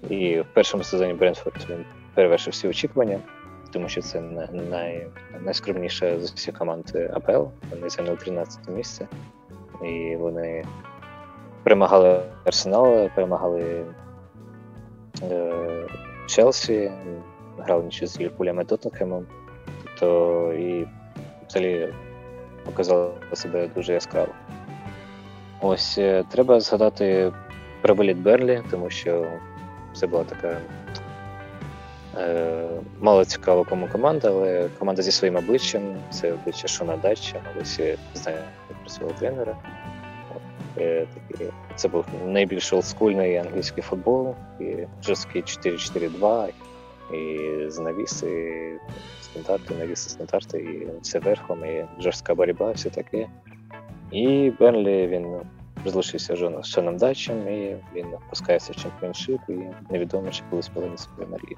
[0.09, 3.19] І в першому сезоні Брентфорд він перевершив всі очікування,
[3.71, 4.21] тому що це
[4.69, 5.07] най,
[5.41, 7.43] найскромніша з усіх команд АПЛ.
[7.71, 9.07] Вони зайняли 13 місце.
[9.85, 10.65] І вони
[11.63, 13.85] перемагали Арсенал, перемагали
[15.21, 15.53] е,
[16.27, 16.91] Челсі,
[17.57, 19.25] грали нічого з Ліверпулем і Тоттенхемом
[19.99, 20.87] то і
[21.47, 21.93] взагалі
[22.65, 24.31] показала себе дуже яскраво.
[25.61, 27.31] Ось е, треба згадати
[27.81, 29.27] про виліт Берлі, тому що
[29.93, 30.57] це була така
[32.17, 32.69] е,
[32.99, 38.45] мало цікава кому команда, але команда зі своїм обличчям, це обличчя Шона Дача, всі знаємо
[38.81, 39.55] про свого тренера.
[40.77, 41.07] Е,
[41.75, 46.49] це був найбільш олдскульний англійський футбол, і жорсткий 4-4-2,
[47.13, 48.79] і з навіси,
[49.21, 53.27] стандарти, навіси стандарти, і все верхом, і жорстка боротьба, все таке.
[54.11, 55.39] І Бенлі він
[55.85, 59.59] розлучився з Шоном Датчем, і він опускається в чемпіоншип, і
[59.89, 61.57] невідомо, чи колись повинен себе Марії.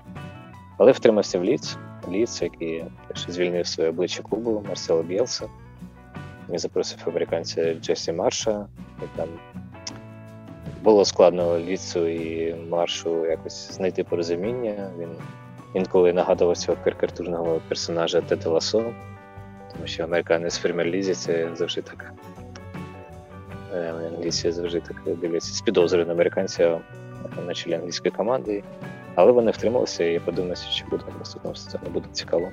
[0.77, 1.77] Але втримався в Ліц,
[2.09, 2.85] Ліц, який
[3.27, 5.49] звільнив своє обличчя клубу Марсело Бєлса.
[6.49, 8.67] Він запросив американця Джесі Марша,
[9.03, 9.29] і там
[10.83, 14.91] було складно Ліцу і Маршу якось знайти порозуміння.
[14.99, 15.09] Він
[15.75, 18.93] інколи нагадував цього карикатурного персонажа Теда Ласо,
[19.73, 22.13] тому що американець в прем'єр-лізі це завжди так.
[23.73, 26.79] Е, англійці завжди так дивляться з підозрою на американця
[27.47, 28.63] на чолі англійської команди.
[29.15, 32.51] Але вони втрималися і я подумав, що буде в наступному сезоні, буде цікаво.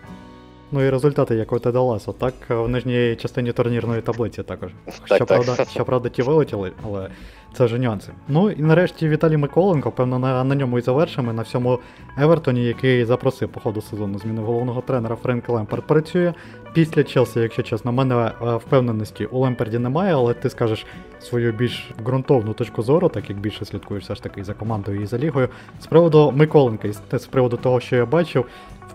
[0.72, 4.70] Ну і результати, як у Теда Ласо, так в нижній частині турнірної таблиці також.
[5.08, 5.68] Так, Щоправда, так.
[5.68, 7.08] щоправда, ті вилетіли, але
[7.54, 8.12] це вже нюанси.
[8.28, 11.32] Ну і нарешті Віталій Миколенко, певно, на, на ньому і завершимо.
[11.32, 11.78] На всьому
[12.18, 16.34] Евертоні, який запросив по ходу сезону змінив головного тренера Френк Лемперд працює.
[16.72, 20.86] Після Челсі, якщо чесно, мене е, впевненості у Лемперді немає, але ти скажеш
[21.20, 25.06] свою більш ґрунтовну точку зору, так як більше слідкуєш все ж таки за командою і
[25.06, 25.48] за лігою.
[25.80, 28.44] З приводу Миколенка, і з приводу того, що я бачив,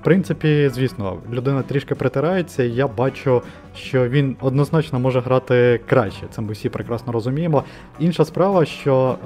[0.01, 3.41] в принципі, звісно, людина трішки притирається, і я бачу,
[3.75, 6.25] що він однозначно може грати краще.
[6.29, 7.63] Це ми всі прекрасно розуміємо.
[7.99, 9.17] Інша справа, що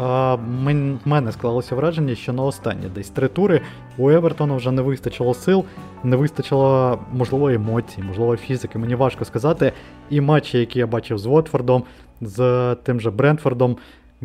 [1.06, 3.62] в мене склалося враження, що на останні десь три тури
[3.98, 5.66] у Евертона вже не вистачило сил,
[6.04, 8.80] не вистачило, можливо, емоцій, можливо, фізики.
[8.80, 9.74] Мені важко сказати.
[10.10, 11.84] І матчі, які я бачив з Вотфордом,
[12.22, 13.78] з тим же Брентфордом.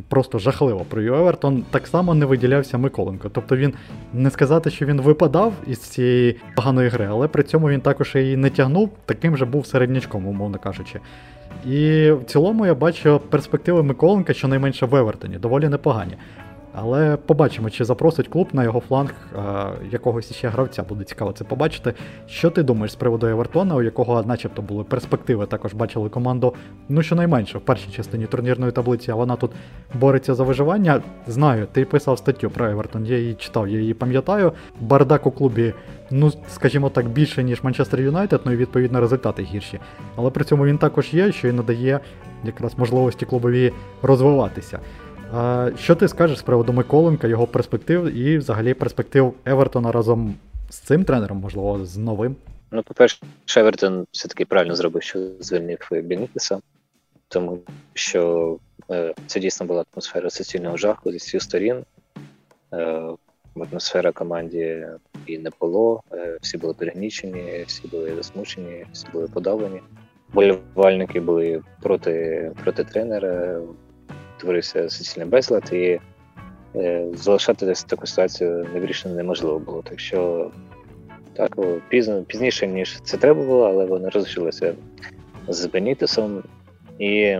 [0.08, 1.64] Просто жахливо провів Евертон.
[1.70, 3.28] Так само не виділявся Миколенко.
[3.28, 3.74] Тобто він
[4.12, 8.36] не сказати, що він випадав із цієї поганої гри, але при цьому він також і
[8.36, 11.00] не тягнув, таким же був середнячком, умовно кажучи.
[11.66, 16.16] І в цілому я бачу перспективи Миколенка щонайменше в Евертоні, доволі непогані.
[16.78, 19.38] Але побачимо, чи запросить клуб на його фланг е,
[19.90, 20.82] якогось іще гравця.
[20.82, 21.94] Буде цікаво це побачити.
[22.26, 26.54] Що ти думаєш з приводу Евертона, у якого начебто були перспективи, також бачили команду,
[26.88, 29.50] ну щонайменше в першій частині турнірної таблиці, а вона тут
[29.94, 31.02] бореться за виживання.
[31.26, 34.52] Знаю, ти писав статтю про Евертон, я її читав, я її пам'ятаю.
[34.80, 35.74] Бардак у клубі,
[36.10, 39.80] ну скажімо так, більше, ніж Манчестер Юнайтед, ну і відповідно результати гірші.
[40.16, 42.00] Але при цьому він також є, що і надає
[42.44, 43.72] якраз можливості клубові
[44.02, 44.78] розвиватися.
[45.32, 50.34] А, Що ти скажеш з приводу Миколенка, його перспектив і взагалі перспектив Евертона разом
[50.70, 52.36] з цим тренером, можливо, з новим?
[52.70, 53.18] Ну, по-перше,
[53.56, 56.60] Евертон все-таки правильно зробив, що звільнив Бенітеса,
[57.28, 57.58] тому
[57.94, 58.58] що
[58.90, 61.84] е, це дійсно була атмосфера суцільного жаху зі всіх сторін.
[62.72, 63.02] Е,
[63.64, 64.86] атмосфера команді
[65.26, 69.80] і не було, е, всі були перегнічені, всі були засмучені, всі були подавлені.
[70.32, 73.60] Болівальники були проти, проти тренера,
[74.36, 76.00] творився суцільний безлад, і
[76.76, 79.82] е, залишати десь таку ситуацію невирішено неможливо було.
[79.82, 80.50] Так що
[81.32, 81.58] так,
[81.88, 84.74] пізно, пізніше, ніж це треба було, але вони розлучилися
[85.48, 86.42] з Бенітесом
[86.98, 87.36] і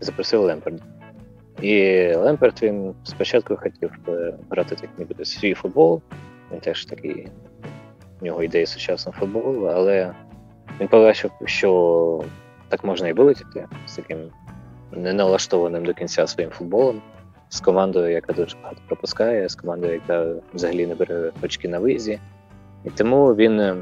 [0.00, 0.82] запросили Лемперда.
[1.62, 6.02] І Лемперд він спочатку хотів е, грати так ніби свій футбол.
[6.52, 7.28] Він теж такий,
[8.20, 10.14] в нього ідеї сучасного футболу, але
[10.80, 12.24] він побачив, що
[12.68, 14.18] так можна і вилетіти з таким
[14.92, 17.02] неналаштованим до кінця своїм футболом,
[17.48, 22.18] з командою, яка дуже багато пропускає, з командою, яка взагалі не бере очки на виїзді.
[22.84, 23.76] І тому він е,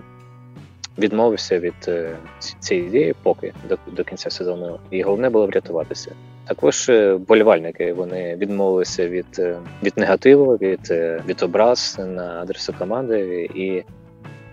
[0.99, 2.17] відмовився від е,
[2.61, 4.79] цієї ідеї поки до, до кінця сезону.
[4.91, 6.13] І головне було врятуватися.
[6.47, 9.43] Також е, болівальники вони відмовилися від,
[9.83, 10.91] від негативу, від,
[11.29, 13.83] від образ на адресу команди, і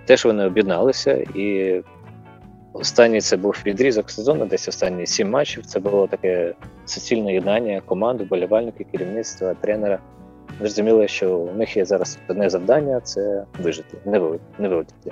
[0.06, 1.14] теж вони об'єдналися.
[1.36, 1.82] І
[2.74, 5.66] останній це був відрізок сезону, десь останні сім матчів.
[5.66, 6.54] Це було таке
[6.86, 10.00] суцільне єднання команди, болівальники, керівництва, тренера.
[10.60, 13.98] Зрозуміли, що у них є зараз одне завдання це вижити,
[14.60, 15.12] не вилетіти.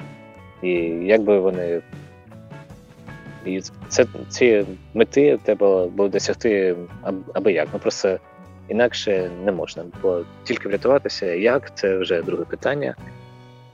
[0.62, 0.72] І
[1.06, 1.82] якби вони.
[3.46, 7.68] І це, ці мети треба було досягти аб- аби як.
[7.74, 8.20] Ну просто
[8.70, 9.84] інакше не можна.
[10.02, 12.96] Бо тільки врятуватися, як це вже друге питання.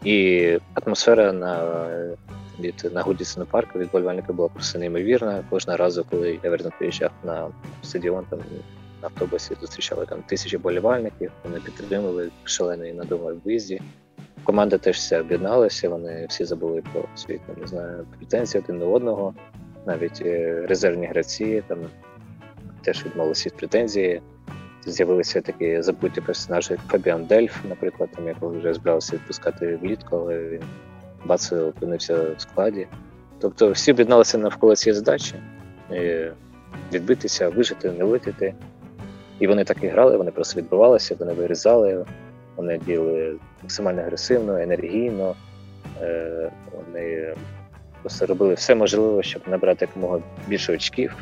[0.03, 1.63] І атмосфера на,
[2.59, 5.43] від, на Гудісону парку від болівальника була просто неймовірна.
[5.49, 7.47] Кожного разу, коли Евертон приїжджав на
[7.81, 8.39] стадіон, там
[9.01, 13.81] на автобусі зустрічали там тисячі болівальників, вони підтримували шалений надумав виїзді.
[14.43, 19.33] Команда теж вся об'єдналася, вони всі забули про там, не знаю, претензії один до одного.
[19.85, 21.77] Навіть е, резервні гравці там
[22.81, 24.21] теж відмовилися від претензії.
[24.85, 30.39] З'явилися такі забуті персонажі, як Фабіан Дельф, наприклад, там якого вже збирався відпускати влітку, але
[30.39, 30.61] він
[31.27, 32.87] бац опинився в складі.
[33.39, 35.35] Тобто всі об'єдналися навколо цієї задачі
[35.91, 36.31] е,
[36.93, 38.53] відбитися, вижити, не вилетіти.
[39.39, 42.05] І вони так і грали, вони просто відбивалися, вони вирізали,
[42.55, 45.35] вони діяли максимально агресивно, енергійно.
[46.01, 47.33] Е, Вони
[48.01, 51.15] просто робили все можливе, щоб набрати якомога більше очків,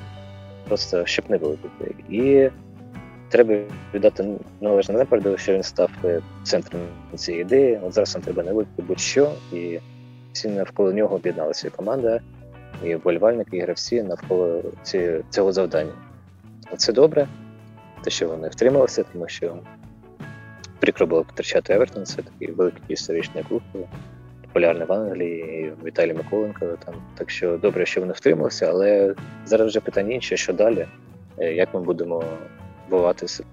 [0.68, 2.16] просто щоб не було вилетіти.
[2.16, 2.50] І
[3.30, 3.56] треба
[3.94, 4.26] віддати
[4.62, 5.90] належне Лемперду, що він став
[6.44, 6.82] центром
[7.16, 7.80] цієї ідеї.
[7.84, 9.80] От зараз нам треба не будь-що, і
[10.36, 12.20] всі навколо нього об'єдналася команда,
[12.84, 15.94] і вболівальники, і гравці навколо ці, цього завдання.
[16.78, 17.28] Це добре,
[18.04, 19.58] те, що вони втрималися, тому що
[20.80, 23.62] прикро було втрачати Евертон, це такий великий історичний клуб,
[24.42, 26.66] популярний в Англії, і Віталій Миколенко.
[26.86, 26.96] Там.
[27.18, 29.16] Так що добре, що вони втрималися, але
[29.46, 30.88] зараз вже питання інше, що далі,
[31.38, 32.24] е, як ми будемо
[32.90, 33.44] буватися,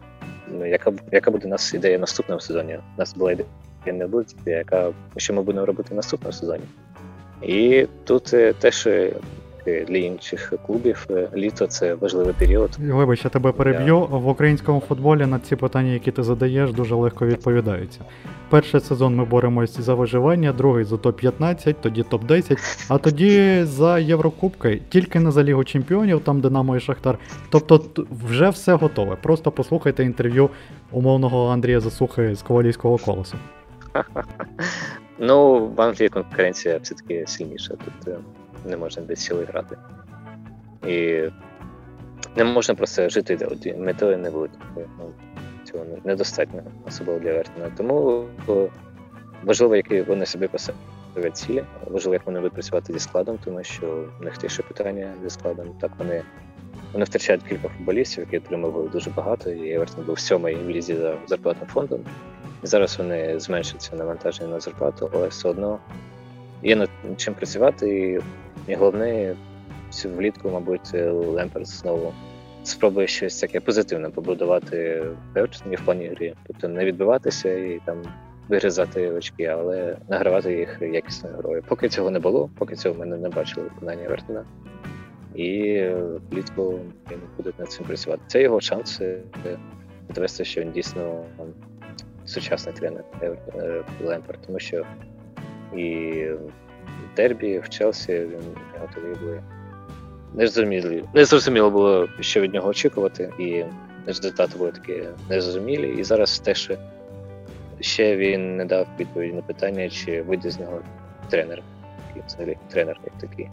[0.49, 2.77] ну, яка яка буде у нас ідея наступного сезоні?
[2.97, 3.49] У нас була ідея
[3.87, 6.65] не буде, яка що ми будемо робити в наступному сезоні.
[7.43, 8.89] І тут е, теж
[9.67, 12.71] для інших клубів е, літо це важливий період.
[12.79, 14.01] Вибач, я тебе переб'ю.
[14.01, 18.01] В українському футболі на ці питання, які ти задаєш, дуже легко відповідаються.
[18.51, 22.59] Перший сезон ми боремось за виживання, другий за топ-15, тоді топ-10,
[22.89, 27.19] а тоді за Єврокубки, тільки не за Лігу Чемпіонів, там Динамо і Шахтар.
[27.51, 27.85] Тобто
[28.27, 29.17] вже все готове.
[29.23, 30.51] Просто послухайте інтерв'ю
[30.91, 33.37] умовного Андрія Засухи з Ковалівського колосу.
[35.19, 37.75] Ну, в Англії конкуренція все-таки сильніша.
[37.75, 38.19] Тут е,
[38.65, 39.77] не можна без сили грати.
[40.87, 41.23] І
[42.37, 43.39] не можна просто жити
[43.79, 44.53] метою не буде.
[44.77, 45.11] Ну,
[45.65, 47.71] Цього недостатньо, особливо для Вертона.
[47.77, 48.25] Тому
[49.45, 54.05] важливо, які вони собі поставлять цілі, важливо, як вони будуть працювати зі складом, тому що
[54.21, 55.75] в них теж питання зі складом.
[55.81, 56.23] Так вони
[56.93, 61.17] вони втрачають кілька футболістів, які отримували дуже багато, і Евертон був сьомий в лізі за
[61.27, 62.01] зарплатним фондом.
[62.63, 65.79] Зараз вони зменшаться навантаження на зарплату, але все одно
[66.63, 68.21] є над чим працювати.
[68.69, 69.37] І головне,
[70.05, 72.13] влітку, мабуть, Лемперс знову
[72.63, 75.03] спробує щось таке позитивне побудувати
[75.35, 76.35] в плані грі.
[76.47, 78.03] Тобто не відбиватися і там
[78.49, 81.65] вирізати очки, але награвати їх якісною грою.
[81.69, 84.45] Поки цього не було, поки цього ми не бачили виконання Вертона.
[85.35, 85.83] І
[86.31, 88.23] влітку він буде над цим працювати.
[88.27, 89.19] Це його шанс е,
[90.15, 91.25] довести, що він дійсно
[92.33, 94.87] сучасний тренер е, Лемпер, тому що
[95.77, 96.13] і
[96.87, 99.43] в Дербі, в Челсі він готовий були.
[100.35, 103.65] Незрозуміло, незрозуміло було, що від нього очікувати, і
[104.07, 105.95] результати були такі незрозумілі.
[105.99, 106.73] І зараз теж
[107.81, 110.81] ще він не дав відповіді на питання, чи вийде з нього
[111.31, 111.63] тренер,
[112.27, 113.49] взагалі тренер як такий.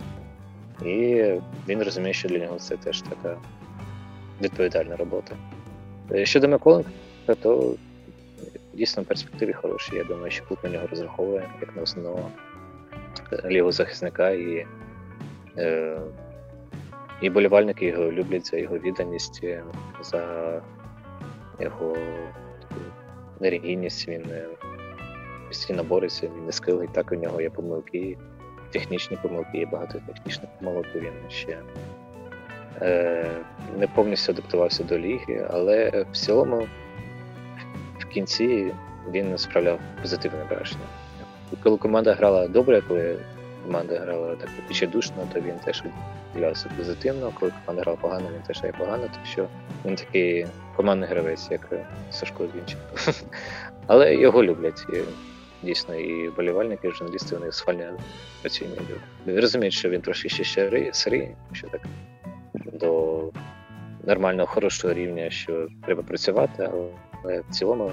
[0.86, 1.24] І
[1.68, 3.38] він розуміє, що для нього це теж така
[4.42, 5.36] відповідальна робота.
[6.12, 6.90] Е, щодо Миколенка,
[7.42, 7.76] то
[8.80, 9.96] дійсно перспективи хороші.
[9.96, 12.32] Я думаю, що клуб на нього розраховує як на основного
[13.46, 14.66] лівого захисника і
[15.58, 15.98] е,
[17.22, 19.64] і болівальники його люблять за його відданість, е,
[20.02, 20.22] за
[21.60, 21.98] його
[22.62, 22.82] таку
[23.40, 24.08] нерегійність.
[24.08, 24.46] Він е,
[25.48, 26.90] постійно бореться, він не скилий.
[26.94, 28.18] Так у нього є помилки,
[28.72, 30.86] технічні помилки, є багато технічних помилок.
[30.96, 31.60] Він ще
[32.82, 33.32] е,
[33.78, 36.68] не повністю адаптувався до ліги, але в цілому
[38.10, 38.74] кінці
[39.12, 40.86] він справляв позитивне враження.
[41.64, 43.18] Коли команда грала добре, коли
[43.66, 45.84] команда грала так відчайдушно, то він теж
[46.34, 47.32] відділявся позитивно.
[47.40, 49.48] Коли команда грала погано, він теж грає погано, тому що
[49.86, 51.70] він такий командний гравець, як
[52.12, 52.96] Сашко Двінченко.
[53.88, 54.86] Але його люблять.
[55.64, 57.86] Дійсно, і болівальники, і журналісти вони схвальні
[58.42, 58.74] працюють.
[59.28, 61.82] Розуміють, що він трошки ще сирий, що так
[62.74, 63.24] до
[64.04, 66.88] нормального, хорошого рівня, що треба працювати, але
[67.24, 67.92] в цілому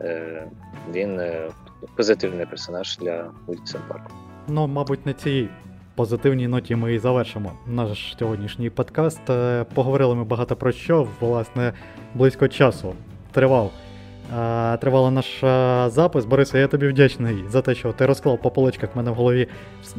[0.00, 0.46] е,
[0.90, 1.48] він е,
[1.96, 4.12] позитивний персонаж для Вільсон Парку.
[4.48, 5.48] Ну, мабуть, на цій
[5.94, 9.30] позитивній ноті ми і завершимо наш сьогоднішній подкаст.
[9.30, 11.72] Е, поговорили ми багато про що, власне,
[12.14, 12.94] близько часу
[13.32, 13.70] тривав.
[14.80, 15.40] Тривала наш
[15.94, 16.24] запис.
[16.24, 19.48] Борисе, я тобі вдячний за те, що ти розклав по поличках в мене в голові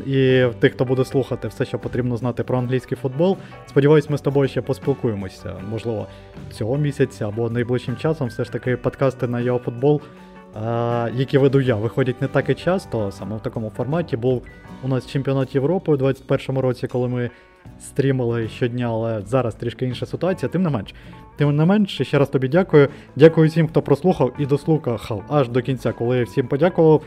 [0.05, 3.37] і тих, хто буде слухати все, що потрібно знати про англійський футбол.
[3.67, 5.53] Сподіваюсь, ми з тобою ще поспілкуємося.
[5.69, 6.07] Можливо,
[6.51, 10.01] цього місяця або найближчим часом все ж таки подкасти на його футбол
[11.13, 14.17] які веду я, виходять не так і часто, саме в такому форматі.
[14.17, 14.43] Був
[14.83, 17.29] у нас чемпіонат Європи у 2021 році, коли ми
[17.79, 20.49] стрімили щодня, але зараз трішки інша ситуація.
[20.49, 20.93] Тим не менш,
[21.39, 22.87] тим не менш, ще раз тобі дякую.
[23.15, 27.01] Дякую всім, хто прослухав і дослухав аж до кінця, коли я всім подякував.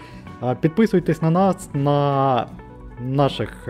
[0.60, 2.46] Підписуйтесь на нас на
[3.00, 3.68] наших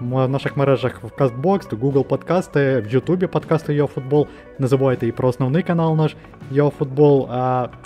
[0.00, 4.26] в наших мережах в Castbox, Google подкасти, в YouTube подкасти YoFootball.
[4.58, 6.16] Не забувайте і про основний канал наш
[6.52, 7.26] YoFootball.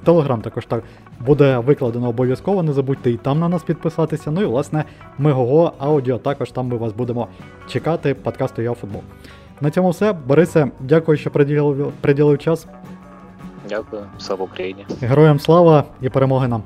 [0.02, 0.82] В Telegram також так
[1.26, 4.30] буде викладено обов'язково, не забудьте і там на нас підписатися.
[4.30, 4.84] Ну і власне
[5.18, 7.28] Мегого аудіо також там ми вас будемо
[7.68, 9.02] чекати, подкасту футбол.
[9.60, 10.12] На цьому все.
[10.12, 12.66] Борисе, дякую, що приділив, приділив час.
[13.68, 14.86] Дякую, слава Україні.
[15.00, 16.62] Героям слава і перемоги нам.